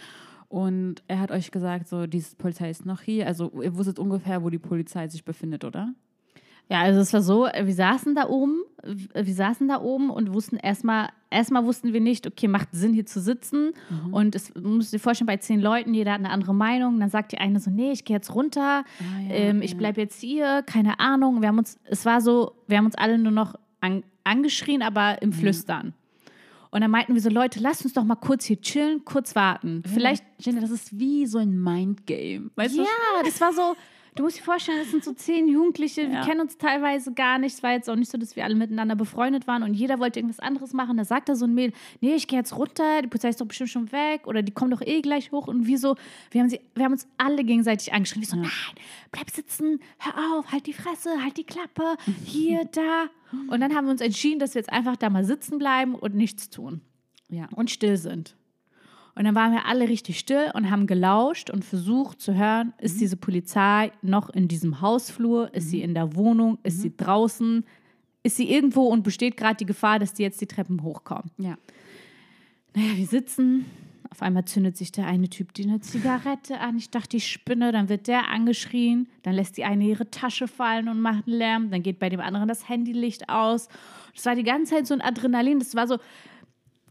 [0.49, 3.27] Und er hat euch gesagt, so, diese Polizei ist noch hier.
[3.27, 5.95] Also ihr wusstet ungefähr, wo die Polizei sich befindet, oder?
[6.71, 10.57] Ja, also es war so, wir saßen da oben, wir saßen da oben und wussten
[10.57, 13.73] erstmal, erstmal wussten wir nicht, okay, macht Sinn hier zu sitzen.
[14.13, 17.01] Und es musst du dir vorstellen, bei zehn Leuten, jeder hat eine andere Meinung.
[17.01, 19.79] Dann sagt die eine so, nee, ich gehe jetzt runter, ja, ähm, ich ja.
[19.79, 21.43] bleibe jetzt hier, keine Ahnung.
[21.43, 25.21] Wir haben uns, es war so, wir haben uns alle nur noch an, angeschrien, aber
[25.23, 25.93] im Flüstern.
[26.71, 29.83] Und dann meinten wir so, Leute, lasst uns doch mal kurz hier chillen, kurz warten.
[29.93, 32.51] Vielleicht Jenny, das ist wie so ein Mindgame.
[32.55, 32.83] Weißt du?
[32.83, 33.75] ja, das war so.
[34.17, 36.25] Du musst dir vorstellen, das sind so zehn Jugendliche, wir Ja.
[36.25, 37.55] kennen uns teilweise gar nicht.
[37.55, 40.19] Es war jetzt auch nicht so, dass wir alle miteinander befreundet waren und jeder wollte
[40.19, 40.97] irgendwas anderes machen.
[40.97, 43.47] Da sagt da so ein Mädel, nee, ich gehe jetzt runter, die Polizei ist doch
[43.47, 45.47] bestimmt schon weg oder die kommen doch eh gleich hoch.
[45.49, 45.95] Und wir so,
[46.31, 48.23] wir haben, sie, wir haben uns alle gegenseitig angeschrien.
[48.23, 48.51] Wir so, nein,
[49.13, 53.07] bleib sitzen, hör auf, halt die Fresse, halt die Klappe, hier, da.
[53.49, 56.15] Und dann haben wir uns entschieden, dass wir jetzt einfach da mal sitzen bleiben und
[56.17, 56.81] nichts tun
[57.29, 57.49] Ja.
[57.55, 58.35] und still sind.
[59.15, 63.01] Und dann waren wir alle richtig still und haben gelauscht und versucht zu hören, ist
[63.01, 67.65] diese Polizei noch in diesem Hausflur, ist sie in der Wohnung, ist sie draußen,
[68.23, 71.31] ist sie irgendwo und besteht gerade die Gefahr, dass die jetzt die Treppen hochkommen.
[71.39, 71.57] Ja.
[72.75, 73.67] Naja, wir sitzen.
[74.13, 76.77] Auf einmal zündet sich der eine Typ die eine Zigarette an.
[76.77, 77.71] Ich dachte, ich spinne.
[77.71, 79.09] Dann wird der angeschrien.
[79.23, 81.71] Dann lässt die eine ihre Tasche fallen und macht einen Lärm.
[81.71, 83.69] Dann geht bei dem anderen das Handylicht aus.
[84.15, 85.61] Das war die ganze Zeit so ein Adrenalin.
[85.61, 85.99] Das war so,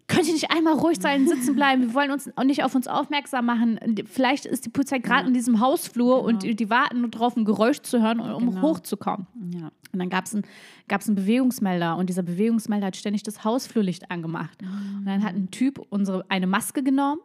[0.10, 1.82] könnt ihr nicht einmal ruhig sein, sitzen bleiben?
[1.84, 3.80] Wir wollen uns auch nicht auf uns aufmerksam machen.
[4.06, 7.80] Vielleicht ist die Polizei gerade in diesem Hausflur und die, warten nur drauf, ein Geräusch
[7.82, 8.62] zu hören, um Genau.
[8.62, 9.28] hochzukommen.
[9.54, 9.72] Ja.
[9.92, 10.44] Und dann gab es einen,
[10.88, 14.60] gab's einen Bewegungsmelder und dieser Bewegungsmelder hat ständig das Hausflurlicht angemacht.
[14.62, 17.22] Und dann hat ein Typ unsere, eine Maske genommen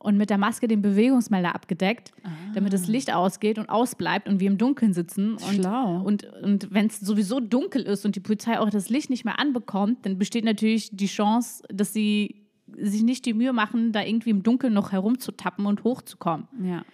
[0.00, 2.12] und mit der Maske den Bewegungsmelder abgedeckt,
[2.54, 5.32] damit das Licht ausgeht und ausbleibt und wir im Dunkeln sitzen.
[5.34, 6.00] Und, Schlau.
[6.02, 9.38] Und, und wenn es sowieso dunkel ist und die Polizei auch das Licht nicht mehr
[9.38, 12.42] anbekommt, dann besteht natürlich die Chance, dass sie
[12.76, 16.46] sich nicht die Mühe machen, da irgendwie im Dunkeln noch herumzutappen und hochzukommen.
[16.62, 16.84] Ja.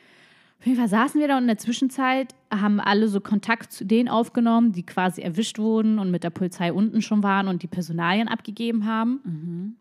[0.60, 3.84] Auf jeden Fall saßen wir da und in der Zwischenzeit haben alle so Kontakt zu
[3.84, 7.66] denen aufgenommen, die quasi erwischt wurden und mit der Polizei unten schon waren und die
[7.66, 9.76] Personalien abgegeben haben.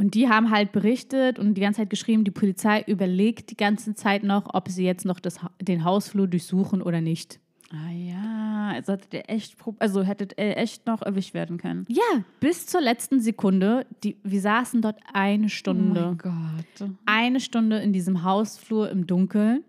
[0.00, 3.94] Und die haben halt berichtet und die ganze Zeit geschrieben, die Polizei überlegt die ganze
[3.94, 7.38] Zeit noch, ob sie jetzt noch das, den Hausflur durchsuchen oder nicht.
[7.70, 11.84] Ah ja, also hättet ihr echt, also hättet ihr echt noch erwischt werden können.
[11.90, 13.86] Ja, bis zur letzten Sekunde.
[14.02, 16.16] Die, wir saßen dort eine Stunde.
[16.16, 16.88] Gott.
[17.04, 19.64] eine Stunde in diesem Hausflur im Dunkeln.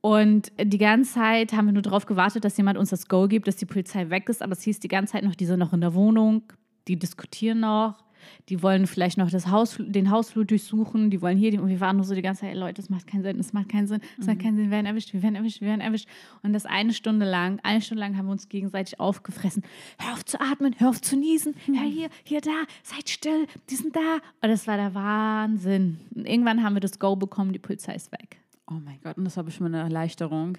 [0.00, 3.46] Und die ganze Zeit haben wir nur darauf gewartet, dass jemand uns das Go gibt,
[3.46, 4.42] dass die Polizei weg ist.
[4.42, 6.42] Aber es hieß die ganze Zeit noch, die sind noch in der Wohnung,
[6.88, 8.07] die diskutieren noch,
[8.48, 11.80] die wollen vielleicht noch das Haus, den Hausflur durchsuchen, die wollen hier, die, und wir
[11.80, 14.00] waren nur so die ganze Zeit, Leute, das macht keinen Sinn, das macht keinen Sinn,
[14.16, 16.08] das macht keinen Sinn, wir werden erwischt, wir werden erwischt, wir werden erwischt.
[16.42, 19.62] Und das eine Stunde lang, eine Stunde lang haben wir uns gegenseitig aufgefressen.
[19.98, 23.76] Hör auf zu atmen, hör auf zu niesen, hör hier, hier, da, seid still, die
[23.76, 24.16] sind da.
[24.42, 25.98] Und das war der Wahnsinn.
[26.14, 28.38] Und irgendwann haben wir das Go bekommen, die Polizei ist weg.
[28.70, 30.58] Oh mein Gott, und das war bestimmt eine Erleichterung.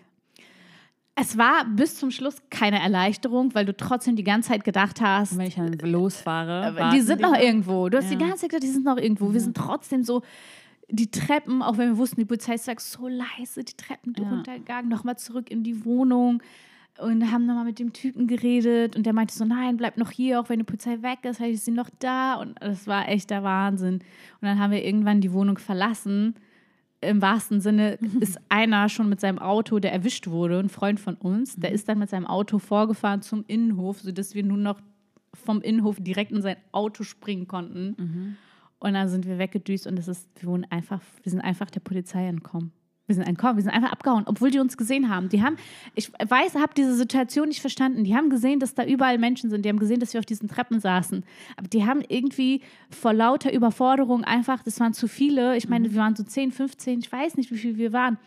[1.20, 5.38] Es war bis zum Schluss keine Erleichterung, weil du trotzdem die ganze Zeit gedacht hast,
[5.38, 6.76] wenn ich dann losfahre.
[6.76, 7.42] Warten die sind noch da?
[7.42, 7.90] irgendwo.
[7.90, 8.12] Du hast Ja.
[8.12, 9.34] die ganze Zeit gesagt, die sind noch irgendwo.
[9.34, 10.22] Wir sind trotzdem so
[10.90, 14.30] die Treppen, auch wenn wir wussten, die Polizei ist sagt, so leise, die Treppen Ja.
[14.30, 16.42] runtergegangen, nochmal zurück in die Wohnung
[17.00, 20.40] und haben nochmal mit dem Typen geredet und der meinte so, nein, bleib noch hier,
[20.40, 23.44] auch wenn die Polizei weg ist, ist sie noch da und das war echt der
[23.44, 23.96] Wahnsinn.
[23.96, 24.04] Und
[24.42, 26.36] dann haben wir irgendwann die Wohnung verlassen.
[27.02, 31.16] Im wahrsten Sinne ist einer schon mit seinem Auto, der erwischt wurde, ein Freund von
[31.16, 34.82] uns, der ist dann mit seinem Auto vorgefahren zum Innenhof, sodass wir nur noch
[35.34, 37.96] vom Innenhof direkt in sein Auto springen konnten.
[38.80, 41.82] Und dann sind wir weggedüst und das ist, wir wurden einfach, wir sind einfach der
[41.82, 42.72] Polizei entkommen.
[43.10, 45.30] Wir sind entkommen, wir sind einfach abgehauen, obwohl die uns gesehen haben.
[45.30, 45.56] Die haben,
[45.96, 48.04] ich weiß, habe diese Situation nicht verstanden.
[48.04, 49.66] Die haben gesehen, dass da überall Menschen sind.
[49.66, 51.24] Die haben gesehen, dass wir auf diesen Treppen saßen.
[51.58, 55.58] Aber die haben irgendwie vor lauter Überforderung einfach, das waren zu viele.
[55.58, 58.20] Ich meine, wir waren so 10, 15, ich weiß nicht, wie viele wir waren.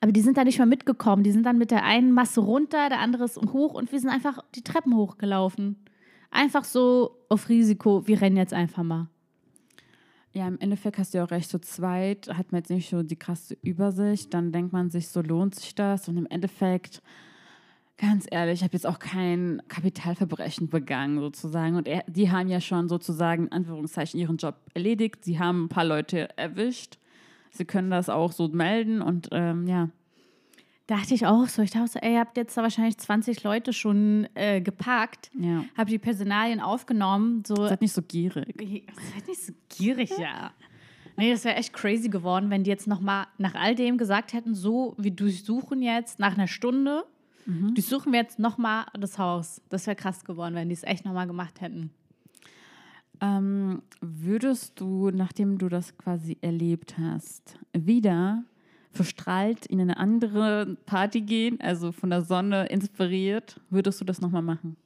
[0.00, 1.22] Aber die sind da nicht mehr mitgekommen.
[1.22, 4.10] Die sind dann mit der einen Masse runter, der andere ist hoch und wir sind
[4.10, 5.76] einfach die Treppen hochgelaufen.
[6.32, 9.08] Einfach so auf Risiko, wir rennen jetzt einfach mal.
[10.32, 13.02] Ja, im Endeffekt hast du ja auch recht, zu zweit hat man jetzt nicht so
[13.02, 14.32] die krasse Übersicht.
[14.34, 16.08] Dann denkt man sich, so lohnt sich das.
[16.08, 17.02] Und im Endeffekt,
[17.96, 21.76] ganz ehrlich, ich habe jetzt auch kein Kapitalverbrechen begangen, sozusagen.
[21.76, 25.24] Und er, die haben ja schon sozusagen, in Anführungszeichen, ihren Job erledigt.
[25.24, 26.98] Sie haben ein paar Leute erwischt.
[27.50, 29.88] Sie können das auch so melden und ähm, ja.
[30.88, 31.60] Dachte ich auch so.
[31.62, 35.62] Ich dachte so, ey, ihr habt jetzt da wahrscheinlich 20 Leute schon äh, gepackt, Ja.
[35.76, 37.44] habt die Personalien aufgenommen.
[37.46, 38.54] So, Seid nicht so gierig.
[39.14, 40.50] Seid nicht so gierig, ja.
[41.18, 44.54] Nee, das wäre echt crazy geworden, wenn die jetzt nochmal nach all dem gesagt hätten,
[44.54, 47.04] so, wir durchsuchen jetzt nach einer Stunde,
[47.44, 49.60] durchsuchen wir jetzt nochmal das Haus.
[49.68, 51.90] Das wäre krass geworden, wenn die es echt nochmal gemacht hätten.
[53.20, 58.44] Ähm, würdest du, nachdem du das quasi erlebt hast, wieder
[58.98, 64.42] verstrahlt in eine andere Party gehen, also von der Sonne inspiriert, würdest du das nochmal
[64.42, 64.76] machen?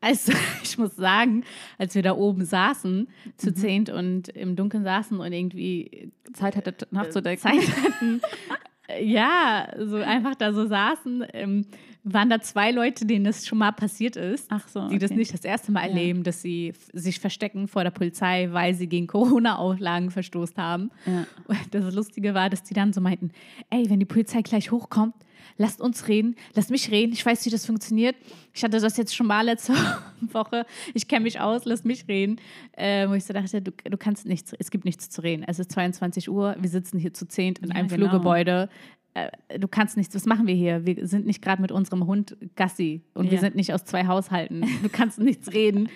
[0.00, 0.32] Also,
[0.64, 1.44] ich muss sagen,
[1.78, 6.74] als wir da oben saßen, zu zehnt und im Dunkeln saßen und irgendwie Zeit hatte
[6.90, 7.42] nachzudenken.
[7.42, 8.20] Zeit hatten,
[8.88, 11.64] äh, ja, so einfach da so saßen, ähm,
[12.04, 14.46] waren da zwei Leute, denen das schon mal passiert ist.
[14.50, 15.18] Ach so, Die das okay.
[15.18, 15.88] nicht das erste Mal Ja.
[15.88, 20.90] erleben, dass sie sich verstecken vor der Polizei, weil sie gegen Corona-Auflagen verstoßen haben.
[21.06, 21.26] Ja.
[21.70, 23.30] Das Lustige war, dass die dann so meinten,
[23.70, 25.14] ey, wenn die Polizei gleich hochkommt,
[25.56, 28.14] lasst uns reden, lasst mich reden, ich weiß, wie das funktioniert.
[28.54, 29.72] Ich hatte das jetzt schon mal letzte
[30.32, 32.36] Woche, ich kenne mich aus, lasst mich reden.
[32.72, 35.44] Äh, wo ich so dachte, du, du kannst nichts, es gibt nichts zu reden.
[35.46, 38.08] Es ist 22 Uhr, wir sitzen hier zu zehnt in Ja, einem genau.
[38.08, 38.68] Flurgebäude.
[39.14, 40.84] Äh, Du kannst nichts, was machen wir hier?
[40.86, 43.40] Wir sind nicht gerade mit unserem Hund Gassi und wir Ja.
[43.40, 44.64] sind nicht aus zwei Haushalten.
[44.82, 45.88] Du kannst nichts reden.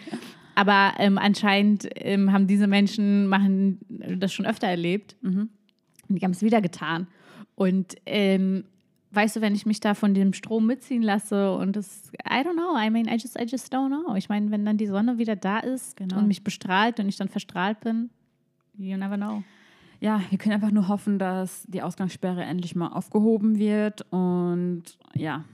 [0.55, 5.17] Aber ähm, anscheinend ähm, haben diese Menschen machen das schon öfter erlebt.
[5.23, 5.49] Und
[6.09, 7.07] die haben es wieder getan.
[7.55, 8.65] Und ähm,
[9.13, 12.55] weißt du, wenn ich mich da von dem Strom mitziehen lasse und das, I don't
[12.55, 14.15] know, I mean, I just, I just don't know.
[14.17, 16.19] Ich meine, wenn dann die Sonne wieder da ist Genau.
[16.19, 18.11] und mich bestrahlt und ich dann verstrahlt bin,
[18.77, 19.43] you never know.
[20.03, 24.05] Ja, wir können einfach nur hoffen, dass die Ausgangssperre endlich mal aufgehoben wird.
[24.11, 24.83] Und
[25.15, 25.45] ja,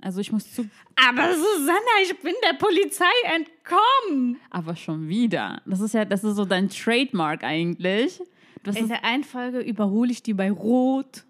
[0.00, 0.62] also ich muss zu.
[0.94, 4.36] Aber Susanna, ich bin der Polizei entkommen.
[4.48, 5.60] Aber schon wieder.
[5.66, 8.22] Das ist ja, das ist so dein Trademark eigentlich.
[8.62, 11.24] Das In der einen Folge überhole ich die bei Rot.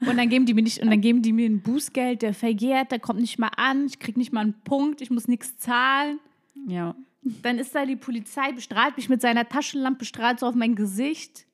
[0.00, 2.92] Und dann geben die mir nicht, und dann geben die mir ein Bußgeld, der verjährt,
[2.92, 6.20] der kommt nicht mal an, ich krieg nicht mal einen Punkt, ich muss nichts zahlen.
[6.66, 6.94] ja.
[7.40, 11.46] Dann ist da die Polizei, bestrahlt mich mit seiner Taschenlampe, strahlt so auf mein Gesicht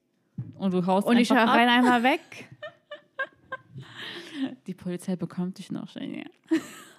[0.58, 2.48] Und du haust und ich rein einmal weg.
[4.66, 5.94] Die Polizei bekommt dich noch.
[5.96, 6.24] Ja.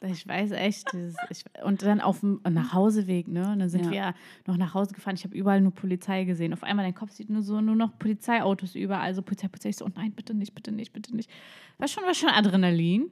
[0.01, 0.91] Ich weiß echt.
[0.93, 3.51] Dieses, ich, und dann auf dem Nachhauseweg, ne?
[3.51, 3.91] Und dann sind Ja.
[3.91, 4.13] wir
[4.47, 5.15] noch nach Hause gefahren.
[5.15, 6.53] Ich habe überall nur Polizei gesehen.
[6.53, 9.01] Auf einmal dein Kopf sieht nur so nur noch Polizeiautos überall.
[9.01, 9.69] Also Polizei, Polizei.
[9.69, 11.29] Ich so, oh nein, bitte nicht, bitte nicht, bitte nicht.
[11.77, 13.09] War schon, war schon Adrenalin.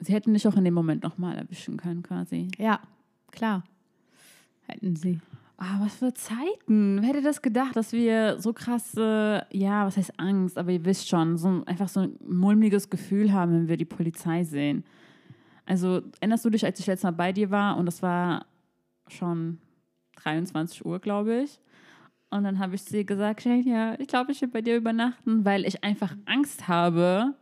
[0.00, 2.48] Sie hätten dich auch in dem Moment nochmal erwischen können, quasi.
[2.58, 2.80] Ja,
[3.32, 3.64] klar.
[4.66, 5.20] Hätten sie.
[5.60, 6.98] Ah, was für Zeiten.
[7.00, 11.08] Wer hätte das gedacht, dass wir so krasse, ja, was heißt Angst, aber ihr wisst
[11.08, 14.84] schon, so einfach so ein mulmiges Gefühl haben, wenn wir die Polizei sehen.
[15.66, 18.46] Also erinnerst du dich, als ich letztes Mal bei dir war und das war
[19.08, 19.58] schon
[20.22, 21.58] 23 Uhr, glaube ich.
[22.30, 25.44] Und dann habe ich zu ihr gesagt, ja, ich glaube, ich will bei dir übernachten,
[25.44, 27.34] weil ich einfach Angst habe,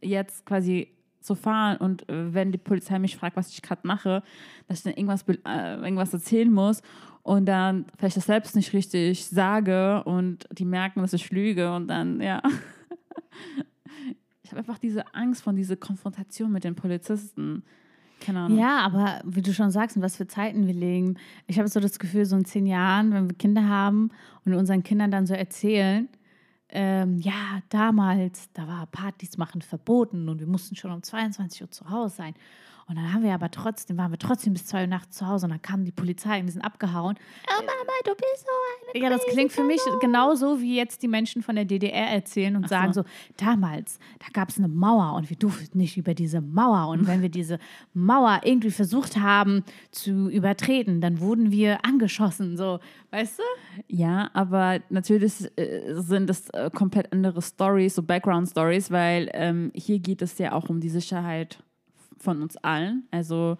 [0.00, 4.22] jetzt quasi zu fahren und äh, wenn die Polizei mich fragt, was ich gerade mache,
[4.68, 6.82] dass ich dann irgendwas, äh, irgendwas erzählen muss
[7.26, 11.88] und dann vielleicht das selbst nicht richtig sage und die merken, dass ich lüge und
[11.88, 12.40] dann, ja.
[14.42, 17.64] Ich habe einfach diese Angst von dieser Konfrontation mit den Polizisten.
[18.20, 18.56] Keine Ahnung.
[18.56, 21.16] Ja, aber wie du schon sagst, in was für Zeiten wir leben.
[21.48, 24.10] Ich habe so das Gefühl, so in zehn Jahren, wenn wir Kinder haben
[24.44, 26.08] und unseren Kindern dann so erzählen,
[26.68, 31.70] ähm, ja, damals, da war Partys machen verboten und wir mussten schon um 22 Uhr
[31.72, 32.34] zu Hause sein.
[32.88, 35.46] Und dann haben wir aber trotzdem, waren wir trotzdem bis zwei Uhr nachts zu Hause
[35.46, 37.16] und dann kam die Polizei und wir sind abgehauen.
[37.48, 41.08] Oh Mama, du bist so eine Ja, das klingt für mich genauso, wie jetzt die
[41.08, 43.02] Menschen von der DDR erzählen und Ach sagen so.
[43.02, 46.88] so, damals, da gab es eine Mauer und wir durften nicht über diese Mauer.
[46.90, 47.58] Und wenn wir diese
[47.92, 52.56] Mauer irgendwie versucht haben zu übertreten, dann wurden wir angeschossen.
[52.56, 52.78] So,
[53.10, 53.42] weißt du?
[53.88, 59.98] Ja, aber natürlich äh, sind es äh, komplett andere Stories, so Background-Stories, weil ähm, hier
[59.98, 61.58] geht es ja auch um die Sicherheit
[62.18, 63.06] von uns allen.
[63.10, 63.56] Also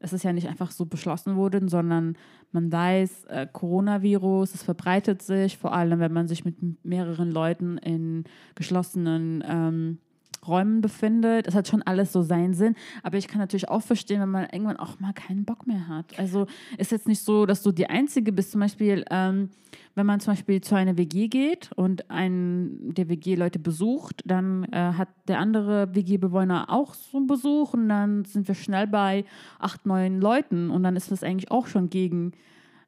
[0.00, 2.16] es ist ja nicht einfach so beschlossen worden, sondern
[2.52, 7.78] man weiß, äh, Coronavirus, es verbreitet sich, vor allem wenn man sich mit mehreren Leuten
[7.78, 9.98] in geschlossenen ähm,
[10.48, 11.46] Räumen befindet.
[11.46, 14.48] Es hat schon alles so seinen Sinn, aber ich kann natürlich auch verstehen, wenn man
[14.50, 16.18] irgendwann auch mal keinen Bock mehr hat.
[16.18, 18.52] Also ist jetzt nicht so, dass du die Einzige bist.
[18.52, 19.50] Zum Beispiel, ähm,
[19.94, 24.92] wenn man zum Beispiel zu einer WG geht und ein der WG-Leute besucht, dann äh,
[24.92, 29.24] hat der andere WG-Bewohner auch so einen Besuch und dann sind wir schnell bei
[29.58, 32.32] acht, neun Leuten und dann ist das eigentlich auch schon gegen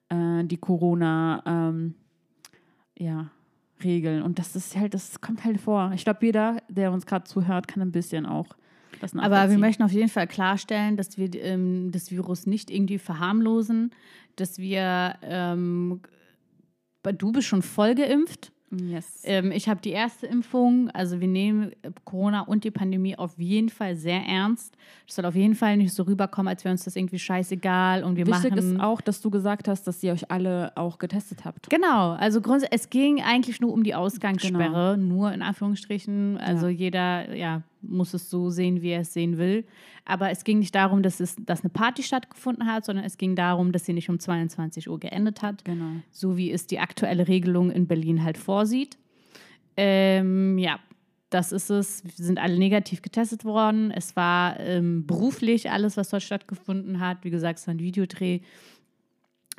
[0.09, 1.95] äh, die Corona, ähm,
[2.99, 3.31] ja,
[3.85, 4.23] Regeln.
[4.23, 5.93] Und das ist halt, das kommt halt vor.
[5.95, 8.47] Ich glaube, jeder, der uns gerade zuhört, kann ein bisschen auch
[9.01, 12.99] das Aber wir möchten auf jeden Fall klarstellen, dass wir ähm, das Virus nicht irgendwie
[12.99, 13.93] verharmlosen,
[14.37, 16.01] dass wir, ähm,
[17.03, 18.53] du bist schon voll geimpft.
[18.73, 19.23] Yes.
[19.25, 20.91] Ähm, ich habe die erste Impfung.
[20.91, 24.77] Also wir nehmen äh, Corona und die Pandemie auf jeden Fall sehr ernst.
[25.07, 28.17] Das soll auf jeden Fall nicht so rüberkommen, als wäre uns das irgendwie scheißegal und
[28.17, 28.75] wir Wichtig machen.
[28.77, 31.69] ist auch, dass du gesagt hast, dass ihr euch alle auch getestet habt.
[31.69, 34.97] Genau, also grunds es ging eigentlich nur um die Ausgangssperre, Genau.
[34.97, 36.39] nur in Anführungsstrichen.
[36.39, 36.73] Also Ja.
[36.73, 39.65] jeder ja, muss es so sehen, wie er es sehen will.
[40.05, 43.37] Aber es ging nicht darum, dass, es, dass eine Party stattgefunden hat, sondern es ging
[43.37, 46.01] darum, dass sie nicht um 22 Uhr geendet hat, Genau.
[46.11, 48.97] so wie es die aktuelle Regelung in Berlin halt vorsieht.
[49.77, 50.79] Ähm, ja,
[51.31, 52.03] das ist es.
[52.05, 53.91] Wir sind alle negativ getestet worden.
[53.93, 57.19] Es war ähm, beruflich alles, was dort stattgefunden hat.
[57.23, 58.41] Wie gesagt, es war ein Videodreh.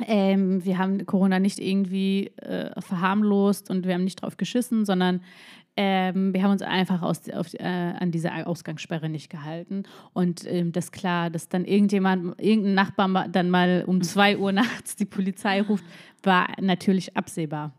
[0.07, 5.21] Ähm, wir haben Corona nicht irgendwie äh, verharmlost und wir haben nicht drauf geschissen, sondern
[5.77, 9.83] ähm, wir haben uns einfach aus, auf, äh, an diese Ausgangssperre nicht gehalten.
[10.13, 14.51] Und ähm, das ist klar, dass dann irgendjemand, irgendein Nachbar dann mal um 2 Uhr
[14.51, 15.83] nachts die Polizei ruft,
[16.23, 17.71] war natürlich absehbar.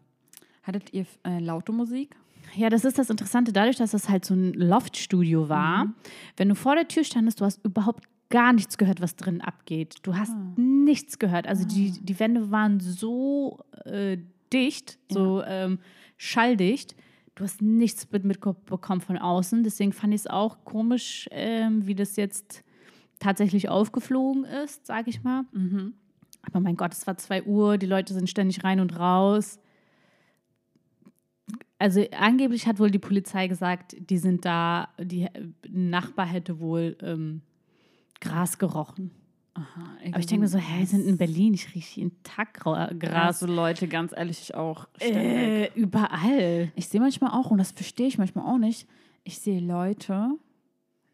[0.63, 2.17] Hattet ihr äh, laute Musik?
[2.55, 5.93] Ja, das ist das Interessante, dadurch, dass das halt so ein Loftstudio war.
[6.37, 9.97] Wenn du vor der Tür standest, du hast überhaupt gar nichts gehört, was drin abgeht.
[10.03, 11.47] Du hast nichts gehört.
[11.47, 14.17] Also die, die Wände waren so äh,
[14.53, 15.79] dicht, so ähm,
[16.17, 16.95] schalldicht.
[17.35, 19.65] Du hast nichts mit, mitbekommen von außen.
[19.65, 22.63] Deswegen fand ich es auch komisch, ähm, wie das jetzt
[23.19, 25.45] tatsächlich aufgeflogen ist, sage ich mal.
[26.43, 29.61] Aber mein Gott, es war 2 Uhr, die Leute sind ständig rein und raus.
[31.79, 35.57] Also angeblich hat wohl die Polizei gesagt, die sind da, die ein
[35.91, 37.43] Nachbar hätte wohl ähm,
[38.21, 39.11] Gras gerochen.
[39.55, 42.59] Aha, Aber ich denke mir so, hä, wir sind in Berlin, ich rieche jeden Tag
[42.63, 43.41] Gra- Gras, Gras.
[43.41, 44.87] so Leute, ganz ehrlich, ich auch.
[44.99, 46.73] Äh, überall.
[46.75, 48.89] Ich sehe manchmal auch, und das verstehe ich manchmal auch nicht,
[49.25, 50.31] ich sehe Leute,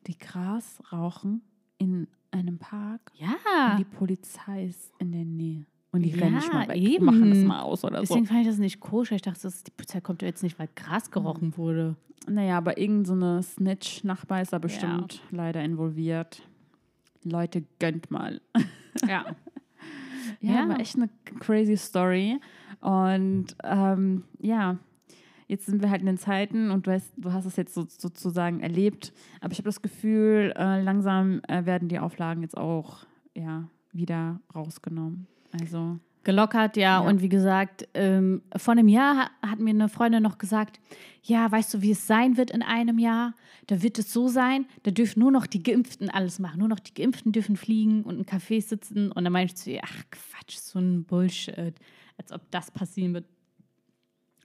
[0.06, 1.42] die Gras rauchen
[1.78, 3.72] in einem Park Ja.
[3.72, 5.64] und die Polizei ist in der Nähe.
[5.90, 7.04] Und die Ja, rennen nicht mal weg, eben.
[7.06, 8.28] machen das mal aus oder Deswegen so.
[8.32, 9.16] fand ich das nicht koscher.
[9.16, 11.96] Ich dachte, die Polizei kommt ja jetzt nicht, weil Gras gerochen wurde.
[12.28, 16.42] Naja, aber irgendeine so eine Snitch-Nachbar ist da bestimmt leider involviert.
[17.24, 18.40] Leute, gönnt mal.
[19.06, 19.24] Ja.
[20.40, 20.68] Ja, Ja.
[20.68, 21.08] war echt eine
[21.40, 22.38] crazy Story.
[22.80, 24.76] Und ähm, ja,
[25.48, 27.86] jetzt sind wir halt in den Zeiten und du hast, du hast es jetzt so,
[27.88, 29.12] sozusagen erlebt.
[29.40, 34.40] Aber ich habe das Gefühl, äh, langsam äh, werden die Auflagen jetzt auch ja, wieder
[34.54, 35.26] rausgenommen.
[35.60, 36.82] Also, Gelockert, ja.
[36.82, 36.98] Ja.
[37.00, 40.78] Und wie gesagt, ähm, vor einem Jahr ha- hat mir eine Freundin noch gesagt,
[41.22, 43.34] ja, weißt du, wie es sein wird in einem Jahr?
[43.66, 46.58] Da wird es so sein, da dürfen nur noch die Geimpften alles machen.
[46.58, 49.10] Nur noch die Geimpften dürfen fliegen und in Cafés sitzen.
[49.10, 51.74] Und dann meinte ich zu ihr, ach Quatsch, so ein Bullshit.
[52.18, 53.24] Als ob das passieren wird.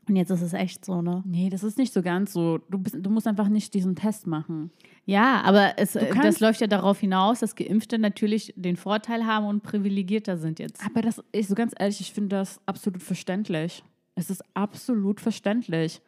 [0.07, 1.23] Und jetzt ist es echt so, ne?
[1.25, 2.57] nee, das ist nicht so ganz so.
[2.69, 4.69] Du, bist, du musst einfach nicht diesen Test machen.
[5.05, 9.45] Ja, aber es, äh, das läuft ja darauf hinaus, dass Geimpfte natürlich den Vorteil haben
[9.45, 10.85] und privilegierter sind jetzt.
[10.85, 13.83] Aber das ist so ganz ehrlich, ich finde das absolut verständlich.
[14.15, 16.01] Es ist absolut verständlich.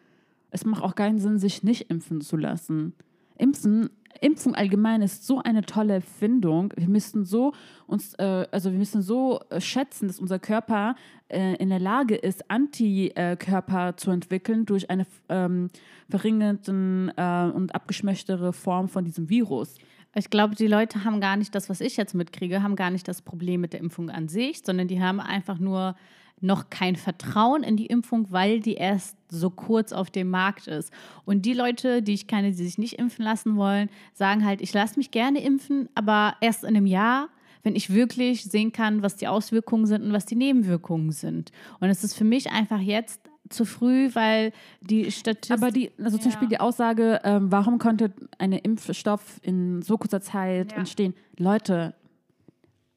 [0.51, 2.93] Es macht auch keinen Sinn, sich nicht impfen zu lassen.
[3.38, 3.89] Impfen,
[4.21, 6.73] Impfung allgemein ist so eine tolle Erfindung.
[6.75, 7.54] Wir müssen so
[7.88, 10.95] uns, äh, also wir müssen so äh, schätzen, dass unser Körper
[11.28, 15.69] äh, in der Lage ist, Antikörper zu entwickeln durch eine ähm,
[16.10, 19.78] verringerten äh, und abgeschwächtere Form von diesem Virus.
[20.17, 23.08] Ich glaube, die Leute haben gar nicht das, was ich jetzt mitkriege, haben gar nicht
[23.08, 25.95] das Problem mit der Impfung an sich, sondern die haben einfach nur
[26.41, 30.91] noch kein Vertrauen in die Impfung, weil die erst so kurz auf dem Markt ist.
[31.25, 34.73] Und die Leute, die ich kenne, die sich nicht impfen lassen wollen, sagen halt, ich
[34.73, 37.29] lasse mich gerne impfen, aber erst in einem Jahr,
[37.63, 41.51] wenn ich wirklich sehen kann, was die Auswirkungen sind und was die Nebenwirkungen sind.
[41.79, 45.51] Und es ist für mich einfach jetzt zu früh, weil die Statistik.
[45.57, 46.35] Aber die, also zum Ja.
[46.35, 50.77] Beispiel die Aussage, ähm, warum konnte ein Impfstoff in so kurzer Zeit Ja.
[50.79, 51.13] entstehen?
[51.37, 51.95] Leute,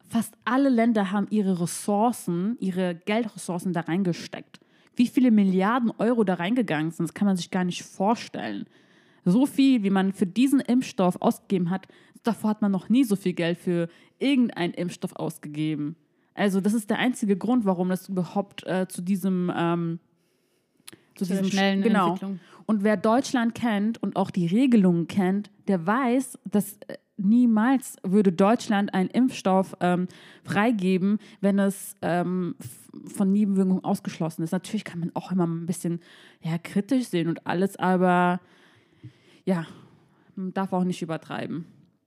[0.09, 4.61] fast alle Länder haben ihre Ressourcen, ihre Geldressourcen da reingesteckt.
[4.97, 8.67] Wie viele Milliarden Euro da reingegangen sind, das kann man sich gar nicht vorstellen.
[9.25, 11.87] So viel, wie man für diesen Impfstoff ausgegeben hat,
[12.23, 15.97] davor hat man noch nie so viel Geld für irgendeinen Impfstoff ausgegeben.
[16.35, 20.01] Also das ist der einzige Grund, warum das überhaupt äh, zu diesem ähm,
[21.19, 22.13] zu Zu diesem schnellen genau.
[22.13, 22.41] Entwicklung.
[22.65, 28.33] Und wer Deutschland kennt und auch die Regelungen kennt, der weiß, dass äh, niemals würde
[28.33, 30.09] Deutschland einen Impfstoff ähm,
[30.45, 32.55] freigeben, wenn es ähm,
[33.07, 34.53] von Nebenwirkungen ausgeschlossen ist.
[34.53, 36.01] Natürlich kann man auch immer ein bisschen
[36.41, 38.41] ja, kritisch sehen und alles, aber
[39.45, 39.67] ja,
[40.37, 41.67] man darf auch nicht übertreiben.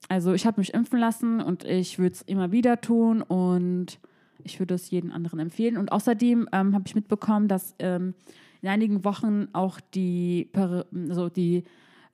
[0.09, 3.99] Also ich habe mich impfen lassen und ich würde es immer wieder tun und
[4.43, 5.77] ich würde es jedem anderen empfehlen.
[5.77, 8.13] Und außerdem ähm, habe ich mitbekommen, dass ähm,
[8.61, 11.63] in einigen Wochen auch die, also die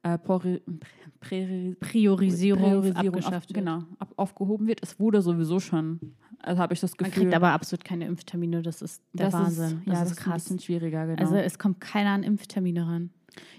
[0.03, 3.53] äh, Priorisierung, Priorisierung abgeschafft auf, wird.
[3.53, 4.81] genau, ab, aufgehoben wird.
[4.83, 5.99] Es wurde sowieso schon,
[6.39, 7.23] also habe ich das Man Gefühl.
[7.23, 9.65] kriegt aber absolut keine Impftermine, das ist der das Wahnsinn.
[9.65, 10.43] Ist, das ja, ist das ein krass.
[10.43, 11.21] bisschen schwieriger, genau.
[11.21, 13.09] Also es kommt keiner an Impftermine ran.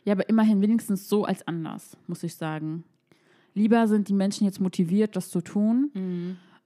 [0.05, 2.85] Ja, aber immerhin wenigstens so als anders, muss ich sagen.
[3.55, 5.91] Lieber sind die Menschen jetzt motiviert, das zu tun.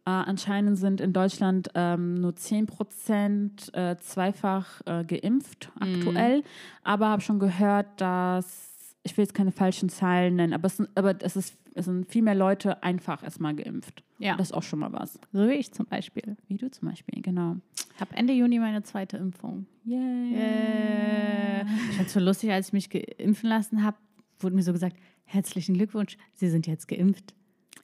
[0.05, 6.43] Äh, anscheinend sind in Deutschland ähm, nur 10 Prozent äh, zweifach äh, geimpft aktuell.
[6.83, 8.72] Aber habe schon gehört, dass,
[9.03, 12.11] ich will jetzt keine falschen Zahlen nennen, aber es sind, aber es ist, es sind
[12.11, 14.03] viel mehr Leute einfach erstmal geimpft.
[14.19, 14.37] Ja.
[14.37, 15.19] Das ist auch schon mal was.
[15.33, 16.37] So wie ich zum Beispiel.
[16.47, 17.57] Wie du zum Beispiel, genau.
[17.95, 19.67] Ich habe Ende Juni meine zweite Impfung.
[19.85, 21.67] Yeah.
[21.91, 23.97] Ich fand es so lustig, als ich mich geimpfen lassen habe,
[24.39, 27.35] wurde mir so gesagt, herzlichen Glückwunsch, Sie sind jetzt geimpft.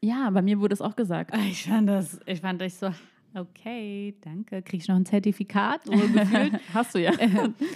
[0.00, 1.36] Ja, bei mir wurde es auch gesagt.
[1.50, 2.90] Ich fand das, ich fand das so,
[3.34, 4.62] okay, danke.
[4.62, 5.80] Kriege ich noch ein Zertifikat?
[6.74, 7.12] Hast du ja.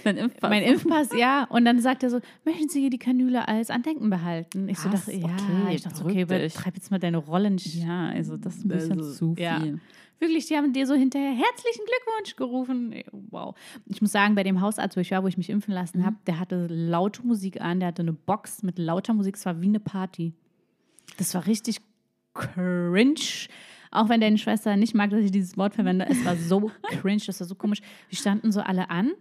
[0.03, 0.49] Dein Impfpass.
[0.49, 1.45] mein Impfpass, ja.
[1.49, 4.67] Und dann sagt er so, möchten Sie die Kanüle als Andenken behalten?
[4.69, 5.05] Ich so Was?
[5.05, 7.75] dachte, ja, Okay, ich dachte, okay, betreib jetzt mal deine Rolle nicht.
[7.75, 9.43] Ja, also das ist ein bisschen Also, zu viel.
[9.43, 9.61] ja.
[10.19, 12.93] Wirklich, die haben dir so hinterher herzlichen Glückwunsch gerufen.
[13.29, 13.55] Wow.
[13.87, 16.15] Ich muss sagen, bei dem Hausarzt, wo ich war, wo ich mich impfen lassen habe,
[16.27, 19.65] der hatte laute Musik an, der hatte eine Box mit lauter Musik, es war wie
[19.67, 20.33] eine Party.
[21.17, 21.81] Das war richtig
[22.33, 23.15] cringe.
[23.93, 26.71] Auch wenn deine Schwester nicht mag, dass ich dieses Wort verwende, es war so
[27.01, 27.81] cringe, das war so komisch.
[28.09, 29.11] Wir standen so alle an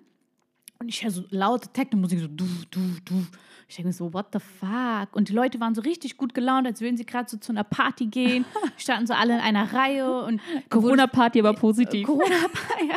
[0.80, 3.26] Und ich höre so laute Techno-Musik, so du, du, du.
[3.68, 5.14] Ich denke mir so, what the fuck?
[5.16, 7.64] Und die Leute waren so richtig gut gelaunt, als würden sie gerade so zu einer
[7.64, 8.44] Party gehen.
[8.76, 12.06] Standen so alle in einer Reihe und Corona-Party aber positiv.
[12.06, 12.26] Corona,
[12.88, 12.96] ja.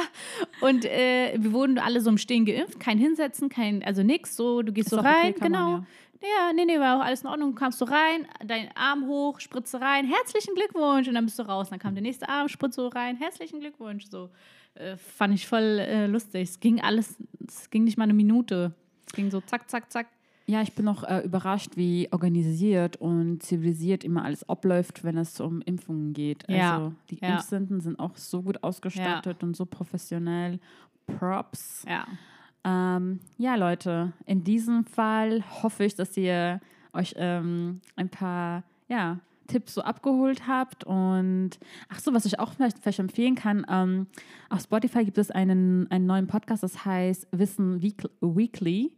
[0.68, 4.64] Und äh, wir wurden alle so im Stehen geimpft, kein Hinsetzen, kein, also nix, so,
[4.64, 5.86] du gehst Ist so doch okay, rein, kann man, genau.
[6.22, 6.54] Ja.
[6.54, 7.56] nee, nee, war auch alles in Ordnung.
[7.56, 11.08] Kamst du rein, dein Arm hoch, Spritze rein, herzlichen Glückwunsch.
[11.08, 11.70] Und dann bist du raus.
[11.70, 14.06] Dann kam der nächste Arm, Spritze rein, herzlichen Glückwunsch.
[14.10, 14.30] So,
[14.76, 16.50] äh, fand ich voll äh, lustig.
[16.50, 17.16] Es ging alles,
[17.48, 18.74] es ging nicht mal eine Minute.
[19.06, 20.08] Es ging so zack, zack, zack.
[20.48, 25.40] Ja, ich bin auch äh, überrascht, wie organisiert und zivilisiert immer alles abläuft, wenn es
[25.42, 26.48] um Impfungen geht.
[26.48, 27.34] Ja, Also die ja.
[27.34, 30.60] Impfzentren sind auch so gut ausgestattet und so professionell.
[31.08, 31.84] Props.
[31.88, 32.06] Ja.
[32.66, 36.60] Ähm, ja, Leute, in diesem Fall hoffe ich, dass ihr
[36.94, 40.84] euch ähm, ein paar ja, Tipps so abgeholt habt.
[40.84, 41.52] Und
[41.90, 44.08] ach so, was ich auch vielleicht, vielleicht empfehlen kann, ähm,
[44.50, 48.92] auf Spotify gibt es einen, einen neuen Podcast, das heißt Wissen Week- Weekly.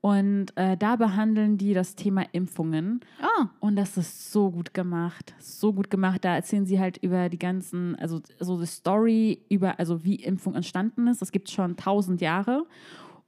[0.00, 3.00] Und äh, da behandeln die das Thema Impfungen.
[3.20, 6.24] Oh, Und das ist so gut gemacht, so gut gemacht.
[6.24, 10.54] Da erzählen sie halt über die ganzen, also so die Story über, also wie Impfung
[10.54, 11.20] entstanden ist.
[11.20, 12.64] Das gibt es schon tausend Jahre.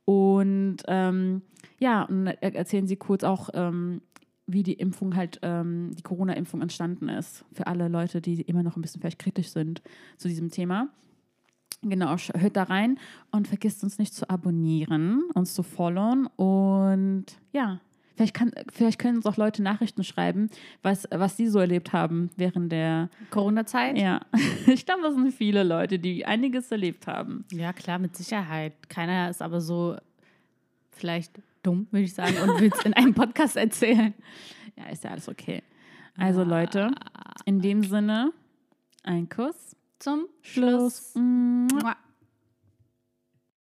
[0.04, 1.42] Und ähm,
[1.78, 4.02] ja, und er- erzählen sie kurz auch, ähm,
[4.46, 7.44] wie die Impfung halt, ähm, die Corona-Impfung entstanden ist.
[7.52, 9.82] Für alle Leute, die immer noch ein bisschen vielleicht kritisch sind
[10.16, 10.88] zu diesem Thema.
[11.82, 12.98] Genau, hört da rein
[13.30, 17.80] und vergisst uns nicht zu abonnieren, uns zu followen und ja,
[18.20, 20.50] vielleicht, kann, vielleicht können uns auch Leute Nachrichten schreiben,
[20.82, 23.96] was, was sie so erlebt haben während der, Corona-Zeit?
[23.96, 24.20] ja,
[24.66, 27.46] ich glaube, das sind viele Leute, die einiges erlebt haben.
[27.50, 28.74] Ja, klar, mit Sicherheit.
[28.90, 29.96] Keiner ist aber so
[30.90, 34.12] vielleicht dumm, würde ich sagen, und will es in einem Podcast erzählen.
[34.76, 35.62] Ja, ist ja alles okay.
[36.18, 36.90] Also Leute,
[37.46, 38.32] in dem Sinne,
[39.02, 41.12] ein Kuss, Zum Schluss.
[41.12, 41.94] Schluss.